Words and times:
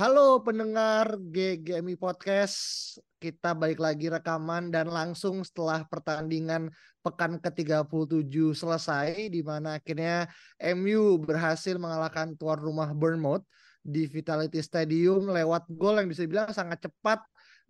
Halo 0.00 0.40
pendengar 0.40 1.12
GGMI 1.28 2.00
Podcast, 2.00 2.56
kita 3.20 3.52
balik 3.52 3.76
lagi 3.76 4.08
rekaman 4.08 4.72
dan 4.72 4.88
langsung 4.88 5.44
setelah 5.44 5.84
pertandingan 5.84 6.72
pekan 7.04 7.36
ke-37 7.36 8.32
selesai 8.56 9.28
di 9.28 9.44
mana 9.44 9.76
akhirnya 9.76 10.24
MU 10.72 11.20
berhasil 11.20 11.76
mengalahkan 11.76 12.32
tuan 12.40 12.56
rumah 12.56 12.96
Bournemouth 12.96 13.44
di 13.84 14.08
Vitality 14.08 14.64
Stadium 14.64 15.28
lewat 15.28 15.68
gol 15.68 16.00
yang 16.00 16.08
bisa 16.08 16.24
dibilang 16.24 16.48
sangat 16.48 16.80
cepat 16.80 17.20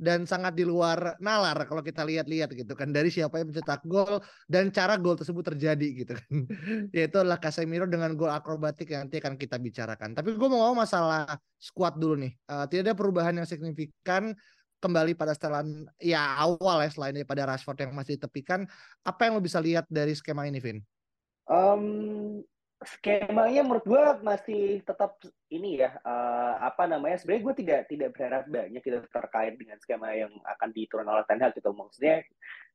dan 0.01 0.25
sangat 0.25 0.57
di 0.57 0.65
luar 0.65 1.21
nalar 1.21 1.69
kalau 1.69 1.85
kita 1.85 2.01
lihat-lihat 2.09 2.57
gitu 2.57 2.73
kan 2.73 2.89
dari 2.89 3.13
siapa 3.13 3.37
yang 3.37 3.53
mencetak 3.53 3.85
gol 3.85 4.25
dan 4.49 4.73
cara 4.73 4.97
gol 4.97 5.21
tersebut 5.21 5.53
terjadi 5.53 5.89
gitu 5.93 6.13
kan. 6.17 6.33
Yaitu 6.97 7.21
adalah 7.21 7.37
Casemiro 7.37 7.85
dengan 7.85 8.17
gol 8.17 8.33
akrobatik 8.33 8.89
yang 8.97 9.05
nanti 9.05 9.21
akan 9.21 9.37
kita 9.37 9.61
bicarakan. 9.61 10.17
Tapi 10.17 10.33
gue 10.33 10.49
mau 10.49 10.65
ngomong 10.65 10.89
masalah 10.89 11.37
squad 11.61 12.01
dulu 12.01 12.17
nih. 12.17 12.33
Uh, 12.49 12.65
tidak 12.65 12.83
ada 12.89 12.95
perubahan 12.97 13.37
yang 13.37 13.45
signifikan 13.45 14.33
kembali 14.81 15.13
pada 15.13 15.37
setelan 15.37 15.85
ya 16.01 16.41
awal 16.41 16.81
ya 16.81 16.89
selain 16.89 17.13
daripada 17.13 17.45
Rashford 17.45 17.85
yang 17.85 17.93
masih 17.93 18.17
ditepikan. 18.17 18.65
Apa 19.05 19.29
yang 19.29 19.37
lo 19.37 19.45
bisa 19.45 19.61
lihat 19.61 19.85
dari 19.93 20.17
skema 20.17 20.49
ini 20.49 20.65
Vin? 20.65 20.81
Um, 21.45 22.41
skemanya 22.81 23.61
menurut 23.61 23.85
gue 23.85 24.03
masih 24.25 24.81
tetap 24.89 25.21
ini 25.53 25.85
ya 25.85 26.01
uh, 26.01 26.65
apa 26.65 26.89
namanya 26.89 27.21
sebenarnya 27.21 27.45
gue 27.45 27.55
tidak 27.61 27.81
tidak 27.93 28.09
berharap 28.17 28.45
banyak 28.49 28.81
gitu 28.81 28.99
terkait 29.13 29.55
dengan 29.61 29.77
skema 29.77 30.17
yang 30.17 30.33
akan 30.49 30.69
diturunkan 30.73 31.13
oleh 31.13 31.27
Ten 31.29 31.45
Hag 31.45 31.53
gitu. 31.53 31.77
Maksudnya 31.77 32.25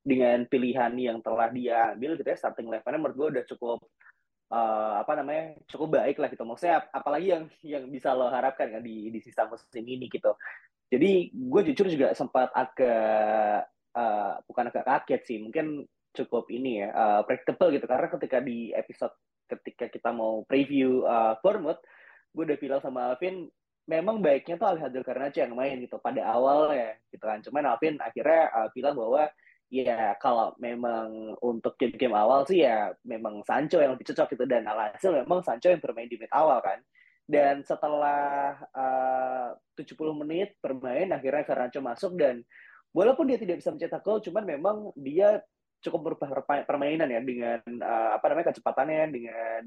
dengan 0.05 0.45
pilihan 0.45 0.93
yang 0.93 1.17
telah 1.25 1.49
dia 1.49 1.97
ambil 1.97 2.13
gitu 2.21 2.29
ya 2.29 2.37
starting 2.37 2.69
eleven 2.69 3.01
menurut 3.01 3.17
gue 3.17 3.27
udah 3.33 3.43
cukup 3.49 3.79
uh, 4.53 5.01
apa 5.01 5.13
namanya 5.17 5.57
cukup 5.65 5.97
baik 5.97 6.21
lah 6.21 6.29
gitu. 6.29 6.45
Maksudnya 6.45 6.85
ap 6.85 6.85
apalagi 6.93 7.27
yang 7.33 7.43
yang 7.65 7.83
bisa 7.89 8.13
lo 8.13 8.29
harapkan 8.29 8.69
kan 8.77 8.85
di 8.85 9.09
di 9.09 9.19
sisa 9.25 9.49
musim 9.49 9.81
ini 9.81 10.05
gitu. 10.05 10.37
Jadi 10.93 11.33
gue 11.33 11.61
jujur 11.73 11.89
juga 11.89 12.13
sempat 12.13 12.53
agak 12.53 13.73
uh, 13.97 14.37
bukan 14.45 14.69
agak 14.69 14.85
kaget 14.85 15.21
sih 15.25 15.37
mungkin 15.41 15.89
cukup 16.13 16.45
ini 16.53 16.85
ya 16.85 16.93
uh, 16.93 17.21
predictable 17.25 17.73
gitu. 17.73 17.89
Karena 17.89 18.05
ketika 18.05 18.37
di 18.37 18.69
episode 18.69 19.17
ketika 19.45 19.89
kita 19.89 20.09
mau 20.11 20.43
preview 20.45 21.05
uh, 21.05 21.37
Bournemouth, 21.39 21.81
gue 22.35 22.43
udah 22.43 22.59
bilang 22.59 22.81
sama 22.83 23.13
Alvin, 23.13 23.47
memang 23.85 24.19
baiknya 24.19 24.57
tuh 24.57 24.67
Alejandro 24.73 25.05
Garnacho 25.05 25.39
yang 25.41 25.53
main 25.53 25.77
gitu 25.77 26.01
pada 26.01 26.25
awal 26.25 26.73
ya 26.73 26.97
gitu 27.13 27.23
kan. 27.23 27.39
Cuman 27.45 27.63
Alvin 27.69 27.95
akhirnya 28.01 28.49
uh, 28.51 28.67
bilang 28.73 28.97
bahwa 28.97 29.29
ya 29.69 30.13
kalau 30.21 30.53
memang 30.61 31.33
untuk 31.41 31.73
game-game 31.77 32.13
awal 32.13 32.45
sih 32.45 32.61
ya 32.61 32.93
memang 33.01 33.41
Sancho 33.45 33.81
yang 33.81 33.97
lebih 33.97 34.13
cocok 34.13 34.37
gitu 34.37 34.45
dan 34.45 34.69
alhasil 34.69 35.09
memang 35.09 35.41
Sancho 35.41 35.73
yang 35.73 35.81
bermain 35.81 36.09
di 36.09 36.17
mid 36.17 36.31
awal 36.33 36.61
kan. 36.61 36.81
Dan 37.25 37.65
setelah 37.65 38.53
uh, 38.69 39.49
70 39.73 40.21
menit 40.21 40.57
bermain 40.61 41.09
akhirnya 41.09 41.45
Garnacho 41.45 41.81
masuk 41.81 42.17
dan 42.17 42.45
walaupun 42.95 43.27
dia 43.27 43.35
tidak 43.35 43.59
bisa 43.59 43.75
mencetak 43.75 44.01
gol 44.01 44.23
cuman 44.23 44.43
memang 44.47 44.77
dia 44.95 45.43
cukup 45.85 46.13
berubah 46.13 46.41
permainan 46.65 47.07
ya 47.07 47.21
dengan 47.21 47.61
uh, 47.85 48.17
apa 48.17 48.25
namanya 48.33 48.49
kecepatannya 48.49 49.03
dengan 49.13 49.61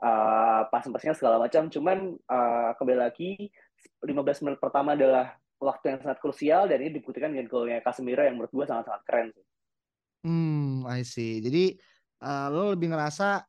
uh, 0.00 0.62
passing-passingnya 0.72 1.16
segala 1.16 1.36
macam. 1.36 1.68
Cuman 1.68 2.16
uh, 2.16 2.70
kembali 2.80 2.98
lagi 2.98 3.52
15 4.00 4.48
menit 4.48 4.58
pertama 4.58 4.96
adalah 4.96 5.36
waktu 5.60 5.94
yang 5.94 5.98
sangat 6.00 6.18
krusial 6.18 6.66
dan 6.66 6.80
ini 6.82 6.98
dibuktikan 6.98 7.30
dengan 7.30 7.46
golnya 7.46 7.84
Casemiro 7.84 8.24
yang 8.24 8.40
menurut 8.40 8.50
gue 8.50 8.64
sangat-sangat 8.66 9.02
keren. 9.04 9.28
Hmm, 10.24 10.88
I 10.88 11.04
see. 11.04 11.44
Jadi 11.44 11.76
uh, 12.24 12.48
lo 12.48 12.72
lebih 12.72 12.90
ngerasa 12.90 13.44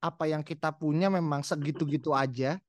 apa 0.00 0.24
yang 0.28 0.44
kita 0.44 0.76
punya 0.76 1.08
memang 1.08 1.40
segitu-gitu 1.40 2.12
aja. 2.12 2.60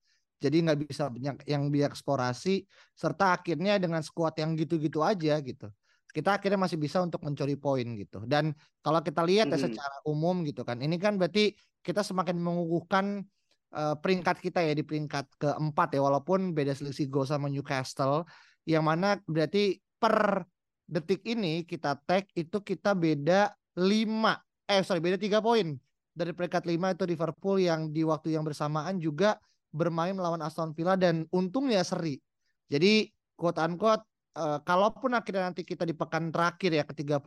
Jadi 0.42 0.58
nggak 0.58 0.90
bisa 0.90 1.06
banyak 1.06 1.46
yang 1.46 1.70
eksplorasi 1.70 2.66
serta 2.98 3.38
akhirnya 3.38 3.78
dengan 3.78 4.02
skuad 4.02 4.34
yang 4.42 4.58
gitu-gitu 4.58 5.06
aja 5.06 5.38
gitu 5.38 5.70
kita 6.12 6.38
akhirnya 6.38 6.60
masih 6.60 6.78
bisa 6.78 7.00
untuk 7.00 7.24
mencuri 7.24 7.56
poin 7.56 7.84
gitu. 7.96 8.24
Dan 8.28 8.52
kalau 8.84 9.00
kita 9.02 9.24
lihat 9.24 9.50
ya 9.52 9.58
secara 9.58 10.04
umum 10.06 10.44
gitu 10.44 10.62
kan, 10.68 10.80
ini 10.84 11.00
kan 11.00 11.16
berarti 11.16 11.56
kita 11.82 12.04
semakin 12.06 12.38
mengukuhkan 12.38 13.26
uh, 13.74 13.96
peringkat 13.98 14.38
kita 14.44 14.60
ya 14.62 14.76
di 14.76 14.84
peringkat 14.84 15.26
keempat 15.40 15.96
ya, 15.96 16.02
walaupun 16.04 16.52
beda 16.52 16.76
selisih 16.76 17.08
gol 17.08 17.26
sama 17.26 17.48
Newcastle, 17.48 18.28
yang 18.68 18.86
mana 18.86 19.18
berarti 19.26 19.80
per 19.98 20.46
detik 20.92 21.24
ini 21.24 21.64
kita 21.64 21.96
tag 22.04 22.28
itu 22.36 22.60
kita 22.60 22.92
beda 22.92 23.56
5 23.80 24.68
eh 24.68 24.84
sorry 24.84 25.00
beda 25.00 25.16
tiga 25.16 25.40
poin 25.40 25.80
dari 26.12 26.36
peringkat 26.36 26.68
5 26.68 26.96
itu 27.00 27.04
Liverpool 27.08 27.56
yang 27.64 27.96
di 27.96 28.04
waktu 28.04 28.36
yang 28.36 28.44
bersamaan 28.44 29.00
juga 29.00 29.40
bermain 29.72 30.12
melawan 30.12 30.44
Aston 30.44 30.76
Villa 30.76 31.00
dan 31.00 31.24
untungnya 31.32 31.80
seri. 31.88 32.20
Jadi 32.68 33.08
quote 33.40 33.64
unquote 33.64 34.04
uh, 34.36 34.60
kalaupun 34.64 35.16
akhirnya 35.16 35.52
nanti 35.52 35.66
kita 35.68 35.84
di 35.84 35.96
pekan 35.96 36.32
terakhir 36.32 36.72
ya 36.72 36.84
ke 36.88 36.94
38 36.96 37.24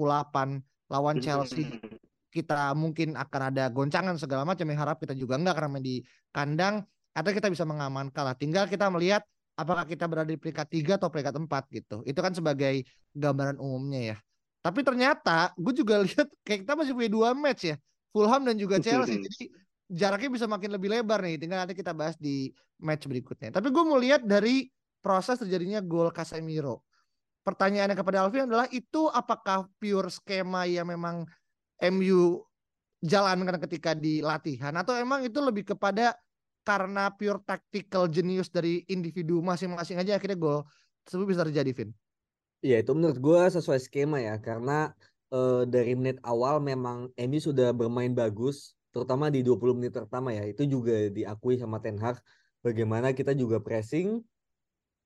lawan 0.92 1.16
Chelsea 1.20 1.80
kita 2.34 2.74
mungkin 2.74 3.14
akan 3.14 3.40
ada 3.54 3.70
goncangan 3.70 4.18
segala 4.18 4.42
macam. 4.42 4.66
Yang 4.66 4.80
harap 4.82 4.98
kita 4.98 5.14
juga 5.14 5.38
enggak 5.38 5.54
karena 5.54 5.78
di 5.78 6.02
kandang 6.34 6.82
atau 7.14 7.30
kita 7.30 7.46
bisa 7.46 7.62
mengamankan 7.62 8.26
lah. 8.26 8.34
Tinggal 8.34 8.66
kita 8.66 8.90
melihat 8.90 9.22
apakah 9.54 9.86
kita 9.86 10.10
berada 10.10 10.34
di 10.34 10.34
peringkat 10.34 10.66
3 10.66 10.98
atau 10.98 11.08
peringkat 11.14 11.34
4 11.38 11.78
gitu. 11.78 11.96
Itu 12.02 12.18
kan 12.18 12.34
sebagai 12.34 12.82
gambaran 13.14 13.62
umumnya 13.62 14.14
ya. 14.14 14.16
Tapi 14.66 14.82
ternyata 14.82 15.54
gue 15.54 15.72
juga 15.78 16.02
lihat 16.06 16.26
kayak 16.42 16.66
kita 16.66 16.74
masih 16.74 16.92
punya 16.98 17.10
dua 17.14 17.30
match 17.38 17.70
ya 17.70 17.76
Fulham 18.10 18.42
dan 18.42 18.58
juga 18.58 18.82
Chelsea. 18.82 19.22
Jadi 19.22 19.54
jaraknya 19.94 20.30
bisa 20.34 20.46
makin 20.50 20.74
lebih 20.74 20.90
lebar 20.90 21.22
nih. 21.22 21.38
Tinggal 21.38 21.62
nanti 21.62 21.78
kita 21.78 21.94
bahas 21.94 22.18
di 22.18 22.50
match 22.82 23.06
berikutnya. 23.06 23.54
Tapi 23.54 23.70
gue 23.70 23.84
mau 23.86 23.94
lihat 23.94 24.26
dari 24.26 24.66
proses 24.98 25.38
terjadinya 25.38 25.78
gol 25.78 26.10
Casemiro 26.10 26.82
pertanyaannya 27.44 27.94
kepada 27.94 28.24
Alvin 28.24 28.48
adalah 28.48 28.66
itu 28.72 29.06
apakah 29.12 29.68
pure 29.76 30.08
skema 30.08 30.64
yang 30.64 30.88
memang 30.88 31.28
MU 31.92 32.40
jalankan 33.04 33.60
ketika 33.68 33.92
di 33.92 34.24
latihan 34.24 34.72
atau 34.80 34.96
emang 34.96 35.22
itu 35.28 35.36
lebih 35.44 35.76
kepada 35.76 36.16
karena 36.64 37.12
pure 37.12 37.44
tactical 37.44 38.08
genius 38.08 38.48
dari 38.48 38.80
individu 38.88 39.44
masing-masing 39.44 40.00
aja 40.00 40.16
akhirnya 40.16 40.40
gol 40.40 40.60
tersebut 41.04 41.36
bisa 41.36 41.44
terjadi 41.44 41.70
Vin? 41.76 41.90
Iya 42.64 42.80
itu 42.80 42.96
menurut 42.96 43.20
gue 43.20 43.40
sesuai 43.52 43.76
skema 43.76 44.24
ya 44.24 44.40
karena 44.40 44.96
uh, 45.28 45.68
dari 45.68 45.92
menit 45.92 46.16
awal 46.24 46.64
memang 46.64 47.12
MU 47.20 47.40
sudah 47.44 47.76
bermain 47.76 48.16
bagus 48.16 48.72
terutama 48.88 49.28
di 49.28 49.44
20 49.44 49.76
menit 49.76 49.92
pertama 49.92 50.32
ya 50.32 50.48
itu 50.48 50.64
juga 50.64 51.12
diakui 51.12 51.60
sama 51.60 51.76
Ten 51.84 52.00
Hag 52.00 52.24
bagaimana 52.64 53.12
kita 53.12 53.36
juga 53.36 53.60
pressing 53.60 54.24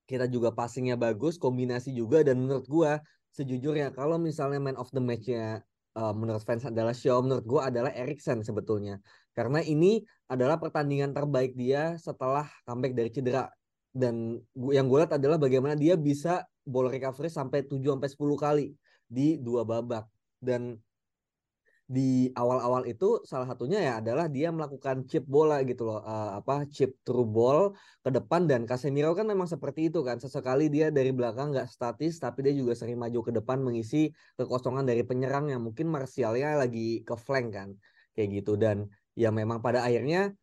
kita 0.09 0.25
juga 0.27 0.51
passingnya 0.57 0.97
bagus, 0.97 1.37
kombinasi 1.37 1.93
juga 1.93 2.25
dan 2.25 2.41
menurut 2.41 2.65
gua 2.65 2.99
sejujurnya 3.37 3.93
kalau 3.93 4.17
misalnya 4.17 4.59
man 4.59 4.75
of 4.81 4.89
the 4.97 5.03
match-nya 5.05 5.61
uh, 5.95 6.17
menurut 6.17 6.41
fans 6.43 6.65
adalah 6.65 6.97
Shaw, 6.97 7.21
menurut 7.21 7.45
gua 7.45 7.69
adalah 7.69 7.93
Erikson 7.93 8.41
sebetulnya. 8.41 8.99
Karena 9.37 9.61
ini 9.61 10.03
adalah 10.27 10.57
pertandingan 10.57 11.13
terbaik 11.13 11.53
dia 11.55 11.95
setelah 12.01 12.49
comeback 12.65 12.97
dari 12.97 13.13
cedera 13.13 13.53
dan 13.99 14.39
yang 14.71 14.87
gue 14.87 14.99
lihat 15.01 15.17
adalah 15.17 15.41
bagaimana 15.41 15.75
dia 15.75 15.97
bisa 15.97 16.45
ball 16.63 16.93
recovery 16.93 17.33
sampai 17.33 17.65
7 17.65 17.81
sampai 17.81 18.11
10 18.13 18.37
kali 18.39 18.67
di 19.09 19.41
dua 19.41 19.65
babak 19.65 20.05
dan 20.39 20.77
di 21.89 22.29
awal-awal 22.37 22.85
itu 22.85 23.25
salah 23.25 23.49
satunya 23.49 23.81
ya 23.81 23.93
adalah 24.05 24.29
dia 24.29 24.53
melakukan 24.53 25.09
chip 25.09 25.25
bola 25.25 25.65
gitu 25.65 25.89
loh 25.89 26.05
uh, 26.05 26.37
apa 26.37 26.69
chip 26.69 27.01
true 27.01 27.25
ball 27.25 27.73
ke 28.05 28.13
depan 28.13 28.45
dan 28.45 28.69
Casemiro 28.69 29.17
kan 29.17 29.25
memang 29.25 29.49
seperti 29.49 29.89
itu 29.89 30.05
kan. 30.05 30.21
Sesekali 30.21 30.69
dia 30.69 30.93
dari 30.93 31.17
belakang 31.17 31.49
nggak 31.49 31.65
statis 31.65 32.21
tapi 32.21 32.45
dia 32.45 32.53
juga 32.53 32.77
sering 32.77 33.01
maju 33.01 33.25
ke 33.25 33.33
depan 33.33 33.65
mengisi 33.65 34.13
kekosongan 34.37 34.85
dari 34.85 35.01
penyerang 35.01 35.49
yang 35.49 35.65
mungkin 35.65 35.89
Martialnya 35.89 36.61
lagi 36.61 37.01
ke 37.09 37.17
flank 37.17 37.57
kan 37.57 37.69
kayak 38.13 38.45
gitu. 38.45 38.61
Dan 38.61 38.85
ya 39.17 39.33
memang 39.33 39.65
pada 39.65 39.81
akhirnya 39.81 40.37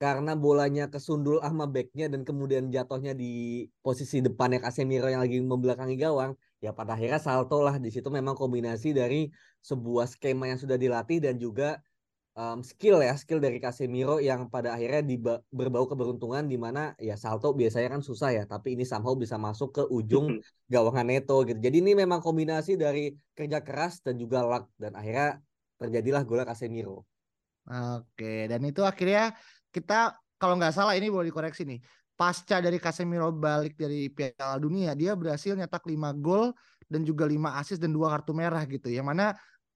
karena 0.00 0.32
bolanya 0.38 0.88
kesundul 0.88 1.42
sama 1.44 1.68
backnya 1.68 2.08
dan 2.08 2.24
kemudian 2.24 2.72
jatuhnya 2.72 3.12
di 3.12 3.66
posisi 3.84 4.24
depannya 4.24 4.64
Casemiro 4.64 5.10
yang 5.12 5.20
lagi 5.20 5.36
membelakangi 5.42 6.00
gawang 6.00 6.32
ya 6.58 6.70
pada 6.74 6.98
akhirnya 6.98 7.22
salto 7.22 7.62
lah 7.62 7.78
di 7.78 7.90
situ 7.94 8.08
memang 8.10 8.34
kombinasi 8.34 8.90
dari 8.90 9.30
sebuah 9.62 10.06
skema 10.10 10.50
yang 10.50 10.58
sudah 10.58 10.74
dilatih 10.74 11.18
dan 11.22 11.38
juga 11.38 11.78
um, 12.38 12.62
skill 12.62 13.02
ya, 13.02 13.14
skill 13.18 13.42
dari 13.42 13.58
Casemiro 13.58 14.22
yang 14.22 14.46
pada 14.46 14.78
akhirnya 14.78 15.02
diba- 15.02 15.42
berbau 15.50 15.90
keberuntungan 15.90 16.46
di 16.46 16.54
mana 16.54 16.94
ya 17.02 17.18
salto 17.18 17.50
biasanya 17.50 17.98
kan 17.98 18.02
susah 18.02 18.30
ya, 18.30 18.44
tapi 18.46 18.78
ini 18.78 18.86
somehow 18.86 19.18
bisa 19.18 19.34
masuk 19.34 19.74
ke 19.74 19.82
ujung 19.90 20.38
gawangan 20.70 21.06
Neto 21.10 21.42
gitu. 21.42 21.58
Jadi 21.58 21.76
ini 21.82 21.92
memang 21.98 22.22
kombinasi 22.22 22.78
dari 22.78 23.14
kerja 23.34 23.58
keras 23.66 23.98
dan 24.06 24.14
juga 24.16 24.46
luck 24.46 24.70
dan 24.78 24.94
akhirnya 24.94 25.42
terjadilah 25.78 26.22
gol 26.22 26.42
Casemiro. 26.46 27.02
Oke, 27.68 28.48
dan 28.48 28.64
itu 28.64 28.80
akhirnya 28.80 29.36
kita 29.74 30.16
kalau 30.38 30.54
nggak 30.56 30.72
salah 30.72 30.94
ini 30.96 31.10
boleh 31.10 31.28
dikoreksi 31.28 31.66
nih. 31.66 31.82
Pasca 32.18 32.58
dari 32.58 32.82
Casemiro 32.82 33.30
balik 33.30 33.78
dari 33.78 34.10
Piala 34.10 34.58
Dunia, 34.58 34.98
dia 34.98 35.14
berhasil 35.14 35.54
nyetak 35.54 35.86
5 35.86 36.18
gol 36.18 36.50
dan 36.90 37.06
juga 37.06 37.30
5 37.30 37.62
assist 37.62 37.78
dan 37.78 37.94
dua 37.94 38.10
kartu 38.10 38.34
merah 38.34 38.66
gitu. 38.66 38.90
Yang 38.90 39.06
mana 39.06 39.26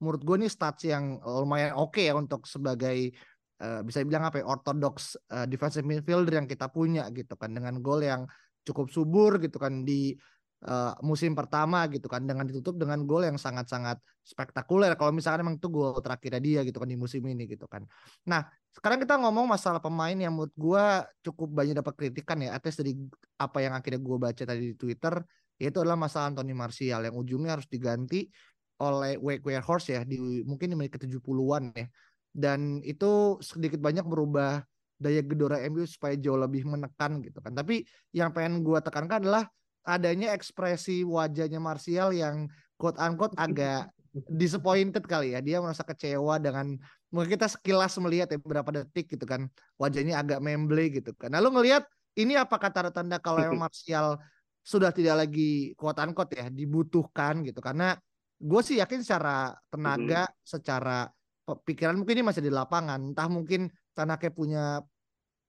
menurut 0.02 0.26
gue 0.26 0.36
ini 0.42 0.48
stats 0.50 0.82
yang 0.90 1.22
lumayan 1.22 1.78
oke 1.78 1.94
okay 1.94 2.10
ya 2.10 2.18
untuk 2.18 2.42
sebagai 2.50 3.14
uh, 3.62 3.86
bisa 3.86 4.02
bilang 4.02 4.26
apa 4.26 4.42
ya 4.42 4.44
ortodox 4.50 5.14
uh, 5.30 5.46
defensive 5.46 5.86
midfielder 5.86 6.42
yang 6.42 6.50
kita 6.50 6.66
punya 6.66 7.06
gitu 7.14 7.38
kan 7.38 7.54
dengan 7.54 7.78
gol 7.78 8.02
yang 8.02 8.26
cukup 8.66 8.90
subur 8.90 9.38
gitu 9.38 9.62
kan 9.62 9.86
di 9.86 10.18
uh, 10.66 10.94
musim 11.02 11.34
pertama 11.34 11.84
gitu 11.90 12.06
kan 12.06 12.22
dengan 12.22 12.46
ditutup 12.46 12.78
dengan 12.78 13.02
gol 13.02 13.26
yang 13.26 13.38
sangat-sangat 13.38 13.98
spektakuler 14.22 14.94
kalau 14.94 15.10
misalkan 15.10 15.42
emang 15.42 15.56
itu 15.58 15.66
gol 15.66 15.98
terakhirnya 15.98 16.40
dia 16.42 16.60
gitu 16.62 16.78
kan 16.78 16.88
di 16.88 16.98
musim 16.98 17.22
ini 17.26 17.44
gitu 17.50 17.66
kan. 17.66 17.82
Nah, 18.26 18.46
sekarang 18.70 19.02
kita 19.02 19.18
ngomong 19.18 19.46
masalah 19.50 19.82
pemain 19.82 20.14
yang 20.14 20.32
menurut 20.32 20.54
gue 20.54 20.84
cukup 21.26 21.48
banyak 21.50 21.74
dapat 21.78 21.94
kritikan 21.98 22.38
ya 22.40 22.54
atas 22.54 22.78
dari 22.78 22.94
apa 23.38 23.58
yang 23.58 23.74
akhirnya 23.74 24.00
gue 24.00 24.16
baca 24.18 24.42
tadi 24.42 24.62
di 24.72 24.76
Twitter 24.78 25.14
yaitu 25.60 25.78
adalah 25.78 25.98
masalah 25.98 26.32
Anthony 26.32 26.54
Martial 26.56 27.06
yang 27.06 27.14
ujungnya 27.14 27.54
harus 27.54 27.68
diganti 27.70 28.26
oleh 28.82 29.14
Wake 29.22 29.46
Horse 29.62 29.94
ya 29.94 30.02
di 30.02 30.42
mungkin 30.42 30.74
di 30.74 30.76
menit 30.78 30.98
ke-70-an 30.98 31.64
ya. 31.76 31.86
Dan 32.32 32.80
itu 32.82 33.36
sedikit 33.44 33.78
banyak 33.78 34.08
merubah 34.08 34.64
daya 34.96 35.20
gedora 35.20 35.60
MU 35.68 35.84
supaya 35.84 36.16
jauh 36.18 36.38
lebih 36.38 36.66
menekan 36.66 37.22
gitu 37.22 37.38
kan. 37.38 37.54
Tapi 37.54 37.86
yang 38.16 38.34
pengen 38.34 38.66
gue 38.66 38.78
tekankan 38.82 39.22
adalah 39.22 39.44
adanya 39.82 40.34
ekspresi 40.34 41.02
wajahnya 41.02 41.58
Martial 41.58 42.14
yang 42.14 42.46
quote 42.78 42.98
unquote 42.98 43.34
agak 43.38 43.90
disappointed 44.30 45.04
kali 45.04 45.34
ya. 45.34 45.40
Dia 45.40 45.58
merasa 45.58 45.82
kecewa 45.82 46.38
dengan 46.38 46.76
mungkin 47.12 47.30
kita 47.36 47.48
sekilas 47.48 47.96
melihat 47.98 48.32
ya 48.32 48.38
beberapa 48.38 48.70
detik 48.70 49.12
gitu 49.12 49.24
kan. 49.26 49.48
Wajahnya 49.76 50.20
agak 50.22 50.40
memble 50.42 50.90
gitu 50.92 51.12
kan. 51.16 51.34
Nah 51.34 51.40
lu 51.42 51.50
ngelihat 51.50 51.86
ini 52.18 52.36
apa 52.36 52.60
kata 52.60 52.92
tanda 52.92 53.18
kalau 53.18 53.42
Martial 53.56 54.20
sudah 54.62 54.94
tidak 54.94 55.26
lagi 55.26 55.74
quote 55.74 55.98
unquote 55.98 56.38
ya 56.38 56.46
dibutuhkan 56.46 57.42
gitu 57.42 57.58
karena 57.58 57.98
gue 58.42 58.60
sih 58.62 58.82
yakin 58.82 59.06
secara 59.06 59.54
tenaga, 59.70 60.26
mm-hmm. 60.26 60.42
secara 60.42 61.06
pikiran 61.62 61.94
mungkin 61.94 62.18
ini 62.18 62.24
masih 62.26 62.42
di 62.42 62.50
lapangan. 62.50 63.14
Entah 63.14 63.30
mungkin 63.30 63.70
Tanake 63.94 64.32
punya 64.34 64.82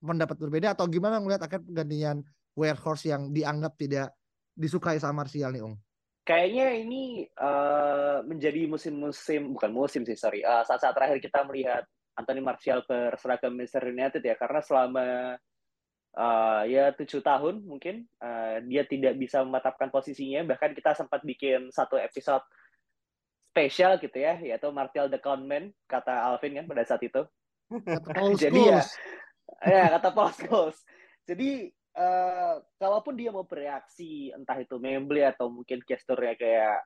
pendapat 0.04 0.36
berbeda 0.36 0.76
atau 0.78 0.86
gimana 0.86 1.18
melihat 1.24 1.48
akhir 1.48 1.64
penggantian 1.64 2.22
Warehorse 2.54 3.10
yang 3.10 3.34
dianggap 3.34 3.74
tidak 3.80 4.14
disukai 4.54 5.02
sama 5.02 5.26
Martial 5.26 5.52
nih, 5.52 5.66
Ung? 5.66 5.76
Kayaknya 6.24 6.68
ini 6.80 7.28
uh, 7.36 8.24
menjadi 8.24 8.64
musim-musim 8.64 9.60
bukan 9.60 9.72
musim 9.76 10.08
sih, 10.08 10.16
sorry. 10.16 10.40
Uh, 10.40 10.64
saat-saat 10.64 10.96
terakhir 10.96 11.20
kita 11.20 11.44
melihat 11.44 11.84
Anthony 12.16 12.40
Martial 12.40 12.80
berseragam 12.88 13.52
Manchester 13.52 13.92
United 13.92 14.24
ya, 14.24 14.40
karena 14.40 14.64
selama 14.64 15.36
uh, 16.16 16.64
ya 16.64 16.96
tujuh 16.96 17.20
tahun 17.20 17.68
mungkin 17.68 18.08
uh, 18.24 18.64
dia 18.64 18.88
tidak 18.88 19.20
bisa 19.20 19.44
mematapkan 19.44 19.92
posisinya. 19.92 20.48
Bahkan 20.48 20.72
kita 20.78 20.96
sempat 20.96 21.28
bikin 21.28 21.68
satu 21.76 22.00
episode 22.00 22.46
spesial 23.52 24.00
gitu 24.00 24.18
ya, 24.18 24.40
yaitu 24.40 24.72
Martial 24.72 25.12
the 25.12 25.20
Conman, 25.20 25.76
kata 25.86 26.10
Alvin 26.10 26.58
kan 26.64 26.66
pada 26.66 26.88
saat 26.88 27.04
itu. 27.04 27.22
Jadi 28.48 28.62
ya, 28.64 28.82
ya 29.68 29.84
kata 30.00 30.10
Paul 30.16 30.32
Scholes. 30.34 30.80
Jadi 31.28 31.68
uh, 31.98 32.56
kalaupun 32.82 33.14
dia 33.18 33.30
mau 33.30 33.46
bereaksi, 33.46 34.34
entah 34.34 34.58
itu 34.60 34.78
memble 34.82 35.24
atau 35.26 35.50
mungkin 35.50 35.82
gesturnya 35.86 36.34
kayak 36.38 36.78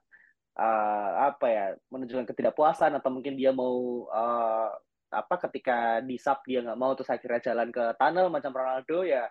uh, 0.60 1.12
apa 1.32 1.48
ya, 1.48 1.66
menunjukkan 1.92 2.28
ketidakpuasan 2.34 2.96
atau 3.00 3.10
mungkin 3.12 3.40
dia 3.40 3.56
mau 3.56 4.08
uh, 4.12 4.70
apa 5.08 5.36
ketika 5.48 6.04
di 6.04 6.20
sub 6.20 6.44
dia 6.44 6.60
nggak 6.60 6.80
mau 6.80 6.92
terus 6.92 7.08
akhirnya 7.08 7.40
jalan 7.54 7.72
ke 7.72 7.96
tunnel 7.96 8.28
macam 8.28 8.52
Ronaldo 8.52 9.08
ya 9.08 9.24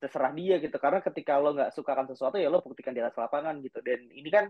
terserah 0.00 0.32
dia 0.32 0.56
gitu. 0.62 0.76
Karena 0.80 1.04
ketika 1.04 1.36
lo 1.36 1.52
nggak 1.52 1.74
suka 1.76 1.92
kan 1.92 2.06
sesuatu 2.08 2.40
ya 2.40 2.48
lo 2.48 2.64
buktikan 2.64 2.96
di 2.96 3.02
atas 3.04 3.18
lapangan 3.18 3.60
gitu. 3.60 3.82
Dan 3.84 4.08
ini 4.08 4.28
kan 4.32 4.48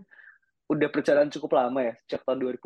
udah 0.68 0.88
berjalan 0.92 1.32
cukup 1.32 1.58
lama 1.58 1.80
ya 1.82 1.94
sejak 2.04 2.22
tahun 2.28 2.38
2000 2.44 2.62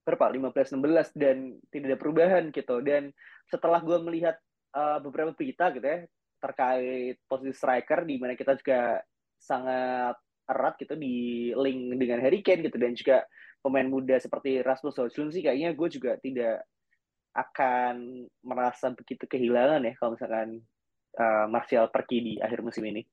berapa? 0.00 0.26
15 0.32 0.80
16 0.80 1.14
dan 1.16 1.36
tidak 1.70 1.86
ada 1.94 1.98
perubahan 1.98 2.44
gitu. 2.52 2.76
Dan 2.84 3.14
setelah 3.48 3.80
gue 3.80 3.98
melihat 4.02 4.36
uh, 4.74 4.98
beberapa 5.00 5.32
berita 5.32 5.70
gitu 5.72 5.86
ya 5.86 6.00
terkait 6.40 7.20
posisi 7.28 7.52
striker 7.54 8.08
di 8.08 8.16
mana 8.16 8.34
kita 8.34 8.56
juga 8.56 8.98
sangat 9.36 10.16
erat 10.50 10.74
gitu 10.80 10.98
di 10.98 11.50
link 11.54 11.94
dengan 12.00 12.18
Harry 12.24 12.42
Kane 12.42 12.66
gitu 12.66 12.76
dan 12.80 12.92
juga 12.96 13.22
pemain 13.62 13.86
muda 13.86 14.16
seperti 14.18 14.64
Rasmus 14.64 14.98
Højlund 14.98 15.30
sih 15.30 15.44
kayaknya 15.44 15.76
gue 15.76 15.88
juga 15.92 16.16
tidak 16.18 16.64
akan 17.36 18.26
merasa 18.42 18.90
begitu 18.90 19.28
kehilangan 19.30 19.86
ya 19.86 19.92
kalau 20.00 20.18
misalkan 20.18 20.58
uh, 21.20 21.46
Martial 21.46 21.86
pergi 21.92 22.18
di 22.18 22.32
akhir 22.42 22.64
musim 22.66 22.82
ini. 22.88 23.06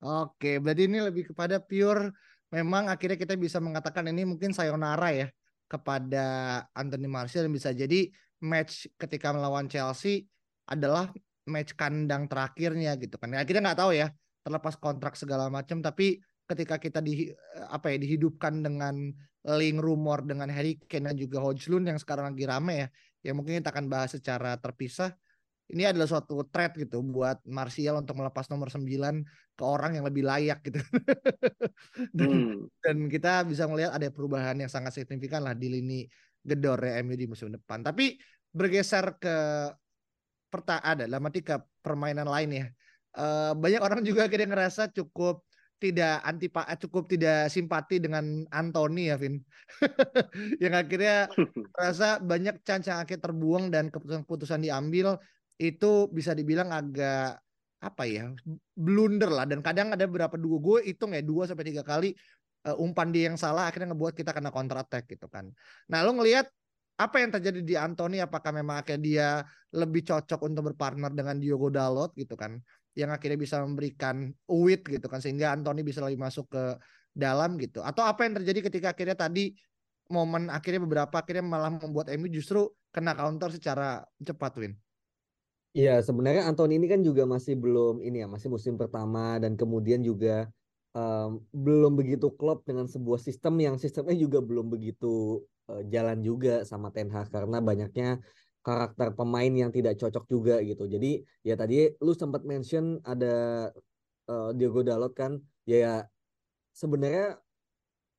Oke, 0.00 0.62
berarti 0.62 0.88
ini 0.88 0.98
lebih 1.02 1.34
kepada 1.34 1.60
pure 1.60 2.14
memang 2.54 2.88
akhirnya 2.88 3.18
kita 3.20 3.34
bisa 3.36 3.58
mengatakan 3.58 4.06
ini 4.08 4.24
mungkin 4.24 4.54
sayonara 4.54 5.10
ya 5.12 5.28
kepada 5.70 6.26
Anthony 6.72 7.06
Martial 7.06 7.46
dan 7.46 7.52
bisa 7.52 7.70
jadi 7.70 8.10
match 8.42 8.88
ketika 8.96 9.30
melawan 9.30 9.68
Chelsea 9.70 10.26
adalah 10.66 11.12
match 11.48 11.72
kandang 11.78 12.26
terakhirnya 12.26 12.98
gitu 13.00 13.16
kan. 13.16 13.32
Akhirnya 13.36 13.72
nggak 13.72 13.80
tahu 13.80 13.92
ya 13.96 14.08
terlepas 14.40 14.74
kontrak 14.80 15.14
segala 15.20 15.52
macam 15.52 15.84
tapi 15.84 16.20
ketika 16.48 16.80
kita 16.80 16.98
di 16.98 17.30
apa 17.70 17.94
ya 17.94 18.00
dihidupkan 18.00 18.64
dengan 18.64 19.12
link 19.46 19.78
rumor 19.78 20.24
dengan 20.26 20.50
Harry 20.50 20.80
Kane 20.88 21.12
dan 21.12 21.16
juga 21.16 21.38
Hodgson 21.40 21.86
yang 21.86 22.00
sekarang 22.00 22.34
lagi 22.34 22.44
rame 22.48 22.74
ya 22.74 22.88
yang 23.30 23.34
mungkin 23.38 23.60
kita 23.60 23.70
akan 23.70 23.86
bahas 23.86 24.16
secara 24.16 24.56
terpisah 24.56 25.12
ini 25.70 25.86
adalah 25.86 26.10
suatu 26.10 26.42
threat 26.50 26.74
gitu 26.74 26.98
buat 27.06 27.38
Martial 27.46 28.02
untuk 28.02 28.18
melepas 28.18 28.50
nomor 28.50 28.68
9 28.74 28.90
ke 29.54 29.62
orang 29.62 29.94
yang 29.94 30.04
lebih 30.04 30.26
layak 30.26 30.66
gitu. 30.66 30.82
dan, 32.18 32.30
hmm. 32.30 32.54
dan 32.82 32.96
kita 33.06 33.46
bisa 33.46 33.70
melihat 33.70 33.94
ada 33.94 34.10
perubahan 34.10 34.58
yang 34.58 34.66
sangat 34.66 34.98
signifikan 34.98 35.46
lah 35.46 35.54
di 35.54 35.70
lini 35.70 36.00
gedor 36.42 36.82
MU 37.06 37.14
di 37.14 37.30
musim 37.30 37.54
depan. 37.54 37.86
Tapi 37.86 38.18
bergeser 38.50 39.14
ke 39.22 39.36
perta 40.50 40.82
ada 40.82 41.06
dalam 41.06 41.24
arti 41.24 41.40
ke 41.40 41.56
permainan 41.80 42.26
lain 42.26 42.50
ya. 42.50 42.66
Uh, 43.10 43.52
banyak 43.58 43.82
orang 43.82 44.02
juga 44.06 44.26
akhirnya 44.26 44.54
ngerasa 44.54 44.90
cukup 44.94 45.42
tidak 45.80 46.20
anti 46.22 46.46
cukup 46.86 47.08
tidak 47.08 47.48
simpati 47.48 47.98
dengan 47.98 48.44
Anthony 48.52 49.08
ya 49.08 49.16
Vin 49.16 49.40
yang 50.62 50.76
akhirnya 50.76 51.26
rasa 51.80 52.20
banyak 52.20 52.60
chance 52.62 52.92
yang 52.92 53.00
akhirnya 53.00 53.32
terbuang 53.32 53.72
dan 53.72 53.88
keputusan-keputusan 53.88 54.60
diambil 54.60 55.16
itu 55.56 56.06
bisa 56.12 56.36
dibilang 56.36 56.68
agak 56.68 57.40
apa 57.80 58.04
ya 58.04 58.28
blunder 58.76 59.32
lah 59.32 59.48
dan 59.48 59.64
kadang 59.64 59.96
ada 59.96 60.04
beberapa 60.04 60.36
dua 60.36 60.60
gue 60.60 60.78
hitung 60.92 61.16
ya 61.16 61.24
dua 61.24 61.48
sampai 61.48 61.64
tiga 61.64 61.80
kali 61.80 62.12
uh, 62.68 62.76
umpan 62.76 63.08
dia 63.08 63.32
yang 63.32 63.40
salah 63.40 63.72
akhirnya 63.72 63.96
ngebuat 63.96 64.12
kita 64.12 64.36
kena 64.36 64.52
counter 64.52 64.76
attack 64.84 65.08
gitu 65.08 65.26
kan. 65.32 65.48
Nah 65.88 66.04
lo 66.04 66.12
ngelihat 66.12 66.48
apa 67.00 67.16
yang 67.24 67.32
terjadi 67.32 67.60
di 67.64 67.74
Anthony? 67.80 68.20
Apakah 68.20 68.52
memang 68.52 68.84
akhirnya 68.84 69.00
dia 69.00 69.28
lebih 69.72 70.04
cocok 70.04 70.40
untuk 70.44 70.72
berpartner 70.72 71.08
dengan 71.16 71.40
Diogo 71.40 71.72
Dalot 71.72 72.12
gitu 72.12 72.36
kan? 72.36 72.60
Yang 72.92 73.16
akhirnya 73.16 73.38
bisa 73.40 73.56
memberikan 73.64 74.28
uit 74.52 74.84
gitu 74.84 75.06
kan 75.08 75.24
sehingga 75.24 75.56
Anthony 75.56 75.80
bisa 75.80 76.04
lebih 76.04 76.20
masuk 76.20 76.52
ke 76.52 76.76
dalam 77.16 77.56
gitu. 77.56 77.80
Atau 77.80 78.04
apa 78.04 78.28
yang 78.28 78.36
terjadi 78.36 78.68
ketika 78.68 78.92
akhirnya 78.92 79.16
tadi 79.16 79.56
momen 80.12 80.52
akhirnya 80.52 80.84
beberapa 80.84 81.16
akhirnya 81.22 81.46
malah 81.46 81.72
membuat 81.72 82.12
MU 82.12 82.28
justru 82.28 82.68
kena 82.92 83.16
counter 83.16 83.48
secara 83.48 84.04
cepat 84.20 84.52
Win. 84.60 84.74
Iya, 85.70 86.02
sebenarnya 86.02 86.50
Anthony 86.50 86.82
ini 86.82 86.90
kan 86.90 87.00
juga 87.00 87.22
masih 87.22 87.54
belum 87.54 88.02
ini 88.02 88.26
ya, 88.26 88.28
masih 88.28 88.50
musim 88.50 88.74
pertama 88.74 89.38
dan 89.38 89.54
kemudian 89.54 90.02
juga 90.02 90.50
um, 90.94 91.42
belum 91.54 91.94
begitu 91.98 92.32
klop 92.34 92.66
dengan 92.66 92.86
sebuah 92.86 93.20
sistem 93.20 93.58
yang 93.62 93.76
sistemnya 93.78 94.16
juga 94.16 94.38
belum 94.42 94.70
begitu 94.70 95.44
uh, 95.70 95.82
jalan 95.90 96.22
juga 96.22 96.62
sama 96.66 96.90
Ten 96.90 97.10
Hag 97.10 97.30
karena 97.30 97.62
banyaknya 97.62 98.18
karakter 98.60 99.16
pemain 99.16 99.48
yang 99.48 99.72
tidak 99.72 99.96
cocok 99.96 100.24
juga 100.28 100.60
gitu. 100.60 100.84
Jadi 100.84 101.24
ya 101.40 101.56
tadi 101.56 101.88
lu 102.04 102.12
sempat 102.12 102.44
mention 102.44 103.00
ada 103.06 103.68
uh, 104.28 104.50
Diogo 104.52 104.84
Dalot 104.84 105.16
kan, 105.16 105.40
ya, 105.64 105.76
ya 105.80 105.94
sebenarnya 106.76 107.40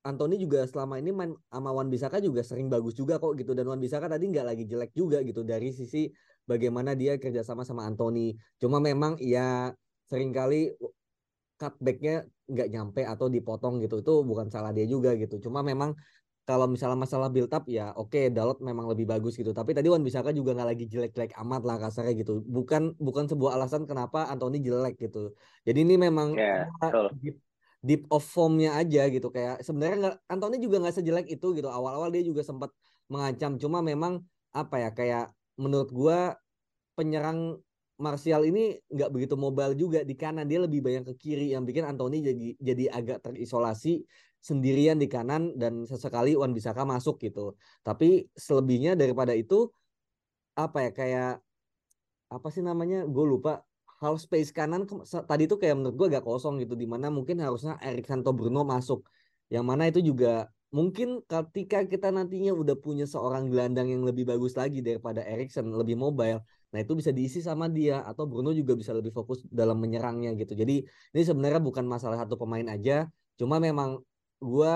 Anthony 0.01 0.41
juga 0.41 0.65
selama 0.65 0.97
ini 0.97 1.13
main 1.13 1.31
sama 1.53 1.69
Wan 1.69 1.85
Bisaka 1.93 2.17
juga 2.17 2.41
sering 2.41 2.73
bagus 2.73 2.97
juga 2.97 3.21
kok 3.21 3.37
gitu 3.37 3.53
dan 3.53 3.69
Wan 3.69 3.77
Bisaka 3.77 4.09
tadi 4.09 4.33
nggak 4.33 4.45
lagi 4.49 4.63
jelek 4.65 4.91
juga 4.97 5.21
gitu 5.21 5.45
dari 5.45 5.69
sisi 5.69 6.09
bagaimana 6.49 6.97
dia 6.97 7.21
kerjasama 7.21 7.61
sama 7.61 7.85
Anthony. 7.85 8.33
Cuma 8.57 8.81
memang 8.81 9.21
ya 9.21 9.69
sering 10.09 10.33
kali 10.33 10.73
cutbacknya 11.61 12.25
nggak 12.49 12.67
nyampe 12.73 13.01
atau 13.05 13.29
dipotong 13.29 13.77
gitu 13.85 14.01
itu 14.01 14.13
bukan 14.25 14.47
salah 14.49 14.73
dia 14.73 14.89
juga 14.89 15.13
gitu. 15.13 15.37
Cuma 15.45 15.61
memang 15.61 15.93
kalau 16.41 16.65
misalnya 16.65 16.97
masalah 16.97 17.29
build 17.29 17.53
up 17.53 17.69
ya 17.69 17.93
oke 17.93 18.11
okay, 18.11 18.33
Dalot 18.33 18.57
memang 18.65 18.89
lebih 18.89 19.05
bagus 19.05 19.37
gitu. 19.37 19.53
Tapi 19.53 19.77
tadi 19.77 19.87
Wan 19.93 20.01
Bisaka 20.01 20.33
juga 20.33 20.57
nggak 20.57 20.69
lagi 20.73 20.85
jelek-jelek 20.89 21.37
amat 21.37 21.61
lah 21.63 21.77
kasarnya 21.77 22.13
gitu. 22.17 22.41
Bukan 22.41 22.97
bukan 22.97 23.29
sebuah 23.29 23.61
alasan 23.61 23.85
kenapa 23.85 24.25
Anthony 24.33 24.57
jelek 24.65 24.97
gitu. 24.97 25.37
Jadi 25.63 25.79
ini 25.85 25.95
memang 26.01 26.33
yeah, 26.33 26.65
deep, 27.21 27.37
deep 27.85 28.03
of 28.09 28.25
formnya 28.25 28.73
aja 28.73 29.05
gitu 29.13 29.29
kayak 29.29 29.61
sebenarnya 29.61 30.17
Anthony 30.25 30.57
juga 30.57 30.81
nggak 30.81 30.95
sejelek 30.97 31.27
itu 31.29 31.47
gitu. 31.53 31.69
Awal-awal 31.69 32.09
dia 32.09 32.25
juga 32.25 32.41
sempat 32.41 32.73
mengancam. 33.05 33.61
Cuma 33.61 33.85
memang 33.85 34.25
apa 34.51 34.81
ya 34.81 34.89
kayak 34.91 35.25
menurut 35.61 35.93
gua 35.93 36.35
penyerang 36.97 37.61
Martial 38.01 38.41
ini 38.49 38.75
nggak 38.89 39.09
begitu 39.13 39.37
mobile 39.37 39.77
juga 39.77 40.01
di 40.01 40.17
kanan 40.17 40.49
dia 40.49 40.59
lebih 40.65 40.81
banyak 40.81 41.07
ke 41.07 41.13
kiri 41.15 41.53
yang 41.53 41.63
bikin 41.63 41.85
Anthony 41.85 42.25
jadi 42.25 42.45
jadi 42.57 42.83
agak 42.91 43.17
terisolasi 43.29 44.03
sendirian 44.41 44.97
di 44.97 45.05
kanan 45.05 45.53
dan 45.53 45.85
sesekali 45.85 46.33
Wan 46.33 46.51
Bisaka 46.51 46.81
masuk 46.81 47.21
gitu. 47.21 47.53
Tapi 47.85 48.25
selebihnya 48.33 48.97
daripada 48.97 49.37
itu 49.37 49.69
apa 50.57 50.89
ya 50.89 50.91
kayak 50.91 51.31
apa 52.33 52.47
sih 52.49 52.65
namanya? 52.65 53.05
Gue 53.05 53.25
lupa. 53.29 53.61
Half 54.01 54.25
space 54.25 54.49
kanan 54.49 54.89
tadi 55.29 55.45
tuh 55.45 55.61
kayak 55.61 55.77
menurut 55.77 55.93
gue 55.93 56.07
agak 56.09 56.25
kosong 56.25 56.57
gitu 56.57 56.73
di 56.73 56.89
mana 56.89 57.13
mungkin 57.13 57.37
harusnya 57.37 57.77
Erik 57.85 58.09
Santo 58.09 58.33
Bruno 58.33 58.65
masuk. 58.65 59.05
Yang 59.45 59.65
mana 59.69 59.83
itu 59.93 60.01
juga 60.01 60.49
mungkin 60.71 61.19
ketika 61.27 61.83
kita 61.83 62.15
nantinya 62.15 62.55
udah 62.55 62.79
punya 62.79 63.03
seorang 63.03 63.51
gelandang 63.51 63.91
yang 63.91 64.07
lebih 64.07 64.23
bagus 64.23 64.55
lagi 64.55 64.79
daripada 64.79 65.19
Erikson 65.19 65.67
lebih 65.67 65.99
mobile 65.99 66.39
nah 66.71 66.79
itu 66.79 66.95
bisa 66.95 67.11
diisi 67.11 67.43
sama 67.43 67.67
dia 67.67 67.99
atau 68.07 68.23
Bruno 68.23 68.55
juga 68.55 68.79
bisa 68.79 68.95
lebih 68.95 69.11
fokus 69.11 69.43
dalam 69.51 69.75
menyerangnya 69.83 70.31
gitu. 70.39 70.55
Jadi 70.55 70.87
ini 70.87 71.23
sebenarnya 71.27 71.59
bukan 71.59 71.83
masalah 71.83 72.15
satu 72.23 72.39
pemain 72.39 72.63
aja 72.71 73.11
cuma 73.35 73.59
memang 73.59 73.99
gue 74.39 74.75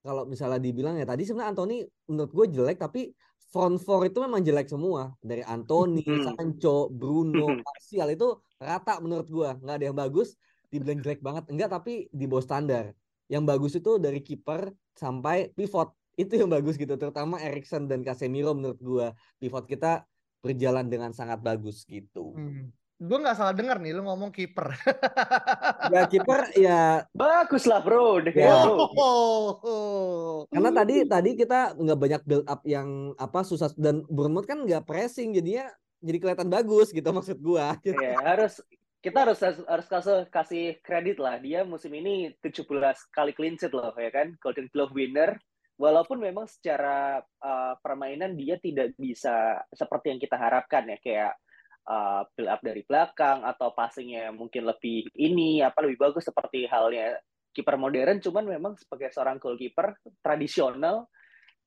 kalau 0.00 0.24
misalnya 0.24 0.56
dibilang 0.56 0.96
ya 0.96 1.04
tadi 1.04 1.28
sebenarnya 1.28 1.52
Anthony 1.52 1.84
menurut 2.08 2.32
gue 2.32 2.46
jelek 2.56 2.80
tapi 2.80 3.12
front 3.52 3.76
four 3.76 4.08
itu 4.08 4.18
memang 4.24 4.40
jelek 4.40 4.72
semua. 4.72 5.12
Dari 5.20 5.44
Anthony. 5.44 6.00
Sancho, 6.04 6.88
Bruno. 6.88 7.60
Martial 7.60 8.08
itu 8.16 8.28
rata 8.56 8.96
menurut 9.04 9.28
gue 9.28 9.48
nggak 9.60 9.76
ada 9.76 9.84
yang 9.84 9.98
bagus 9.98 10.32
dibilang 10.72 11.04
jelek 11.04 11.20
banget. 11.20 11.44
Enggak 11.52 11.76
tapi 11.76 12.08
di 12.08 12.24
bawah 12.24 12.44
standar. 12.44 12.96
Yang 13.28 13.44
bagus 13.44 13.72
itu 13.76 13.92
dari 14.00 14.22
kiper 14.22 14.70
sampai 14.96 15.52
pivot 15.52 15.92
itu 16.16 16.32
yang 16.40 16.48
bagus 16.48 16.80
gitu 16.80 16.96
terutama 16.96 17.36
Erikson 17.38 17.84
dan 17.86 18.00
Casemiro 18.00 18.56
menurut 18.56 18.80
gue 18.80 19.06
pivot 19.36 19.68
kita 19.68 20.08
berjalan 20.40 20.88
dengan 20.88 21.12
sangat 21.12 21.44
bagus 21.44 21.84
gitu. 21.84 22.32
Hmm 22.32 22.72
gue 22.96 23.18
nggak 23.20 23.36
salah 23.36 23.52
dengar 23.52 23.76
nih 23.76 23.92
lu 23.92 24.08
ngomong 24.08 24.32
kiper. 24.32 24.72
ya 25.92 26.08
kiper 26.08 26.48
ya 26.56 27.04
bagus 27.12 27.68
lah 27.68 27.84
bro. 27.84 28.24
Ya. 28.32 28.64
Oh, 28.64 28.88
oh, 28.96 29.46
oh. 29.60 30.34
Karena 30.48 30.72
tadi 30.72 31.04
tadi 31.04 31.30
kita 31.36 31.76
nggak 31.76 31.98
banyak 32.00 32.22
build 32.24 32.46
up 32.48 32.64
yang 32.64 33.12
apa 33.20 33.44
susah 33.44 33.68
dan 33.76 34.00
Bournemouth 34.08 34.48
kan 34.48 34.64
nggak 34.64 34.88
pressing 34.88 35.36
jadinya 35.36 35.68
jadi 36.00 36.16
kelihatan 36.20 36.48
bagus 36.48 36.88
gitu 36.88 37.04
maksud 37.12 37.36
gue. 37.36 37.66
Ya 37.84 38.16
harus 38.24 38.64
kita 39.06 39.22
harus 39.22 39.38
harus 39.38 39.86
kasih 39.86 40.26
kasih 40.34 40.64
kredit 40.82 41.22
lah. 41.22 41.38
Dia 41.38 41.62
musim 41.62 41.94
ini 41.94 42.34
17 42.42 42.66
kali 43.14 43.30
clean 43.38 43.54
sheet 43.54 43.70
loh 43.70 43.94
ya 43.94 44.10
kan? 44.10 44.34
Golden 44.42 44.66
Glove 44.74 44.90
winner. 44.98 45.38
Walaupun 45.78 46.18
memang 46.18 46.50
secara 46.50 47.22
uh, 47.22 47.74
permainan 47.78 48.34
dia 48.34 48.58
tidak 48.58 48.98
bisa 48.98 49.62
seperti 49.70 50.10
yang 50.10 50.18
kita 50.18 50.34
harapkan 50.34 50.90
ya. 50.90 50.98
Kayak 50.98 51.38
uh, 51.86 52.26
up 52.26 52.60
dari 52.66 52.82
belakang 52.82 53.46
atau 53.46 53.70
passingnya 53.78 54.34
mungkin 54.34 54.66
lebih 54.66 55.06
ini 55.14 55.62
apa 55.62 55.86
lebih 55.86 56.02
bagus 56.02 56.26
seperti 56.26 56.66
halnya 56.66 57.14
kiper 57.54 57.78
modern. 57.78 58.18
Cuman 58.18 58.42
memang 58.42 58.74
sebagai 58.74 59.14
seorang 59.14 59.38
goalkeeper 59.38 60.02
tradisional 60.18 61.06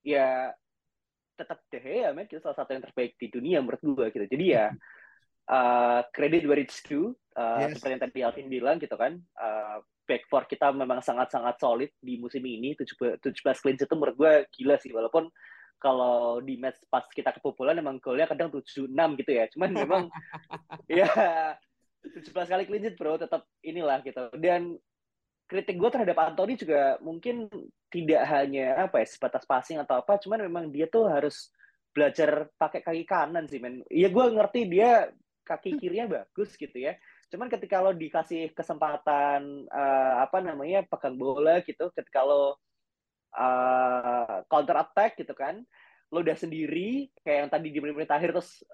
ya 0.04 0.52
tetap 1.40 1.64
deh 1.72 2.04
ya 2.04 2.12
men. 2.12 2.28
Kita 2.28 2.52
salah 2.52 2.60
satu 2.60 2.76
yang 2.76 2.84
terbaik 2.84 3.16
di 3.16 3.32
dunia 3.32 3.64
menurut 3.64 3.80
gue 3.80 4.06
gitu. 4.12 4.28
Jadi 4.28 4.46
ya 4.52 4.68
uh, 5.50 6.02
kredit 6.14 6.46
where 6.46 6.62
it's 6.62 6.80
due 6.86 7.12
uh, 7.36 7.66
yes. 7.66 7.78
seperti 7.78 7.92
yang 7.98 8.04
tadi 8.06 8.20
Alvin 8.24 8.48
bilang 8.48 8.78
gitu 8.78 8.96
kan 8.96 9.18
uh, 9.42 9.82
back 10.06 10.26
four 10.30 10.46
kita 10.50 10.74
memang 10.74 11.02
sangat-sangat 11.02 11.62
solid 11.62 11.92
di 12.02 12.18
musim 12.18 12.42
ini 12.42 12.74
17, 12.74 13.22
17 13.22 13.62
clean 13.62 13.78
itu 13.78 13.96
menurut 13.98 14.16
gue 14.18 14.34
gila 14.58 14.76
sih 14.82 14.90
walaupun 14.90 15.30
kalau 15.80 16.44
di 16.44 16.60
match 16.60 16.84
pas 16.92 17.08
kita 17.08 17.32
kebobolan 17.40 17.80
emang 17.80 18.04
golnya 18.04 18.28
kadang 18.28 18.52
7-6 18.52 18.92
gitu 19.24 19.32
ya. 19.32 19.48
Cuman 19.48 19.70
memang 19.72 20.04
ya 21.00 21.10
17 22.04 22.36
kali 22.36 22.64
clean 22.68 22.84
sheet 22.84 23.00
bro 23.00 23.16
tetap 23.16 23.48
inilah 23.64 24.04
gitu. 24.04 24.28
Dan 24.36 24.76
kritik 25.50 25.80
gue 25.80 25.90
terhadap 25.90 26.20
Anthony 26.20 26.60
juga 26.60 27.00
mungkin 27.02 27.50
tidak 27.90 28.22
hanya 28.30 28.86
apa 28.86 29.02
ya 29.02 29.08
sebatas 29.08 29.48
passing 29.50 29.82
atau 29.82 30.04
apa, 30.04 30.22
cuman 30.22 30.46
memang 30.46 30.70
dia 30.70 30.86
tuh 30.86 31.10
harus 31.10 31.50
belajar 31.90 32.46
pakai 32.60 32.86
kaki 32.86 33.04
kanan 33.08 33.50
sih 33.50 33.58
men. 33.58 33.82
Iya 33.90 34.14
gue 34.14 34.26
ngerti 34.30 34.70
dia 34.70 35.10
kaki 35.50 35.82
kirinya 35.82 36.22
bagus 36.22 36.54
gitu 36.54 36.78
ya. 36.78 36.94
Cuman 37.34 37.50
ketika 37.50 37.82
lo 37.82 37.98
dikasih 37.98 38.54
kesempatan 38.54 39.66
uh, 39.66 40.22
apa 40.22 40.46
namanya 40.46 40.86
pegang 40.86 41.18
bola 41.18 41.66
gitu, 41.66 41.90
ketika 41.98 42.22
lo 42.22 42.62
uh, 43.34 44.46
counter 44.46 44.78
attack 44.78 45.18
gitu 45.18 45.34
kan 45.34 45.62
lo 46.10 46.26
udah 46.26 46.38
sendiri 46.38 47.14
kayak 47.22 47.38
yang 47.46 47.50
tadi 47.54 47.68
di 47.70 47.78
menit-menit 47.78 48.10
akhir 48.10 48.34
terus 48.34 48.66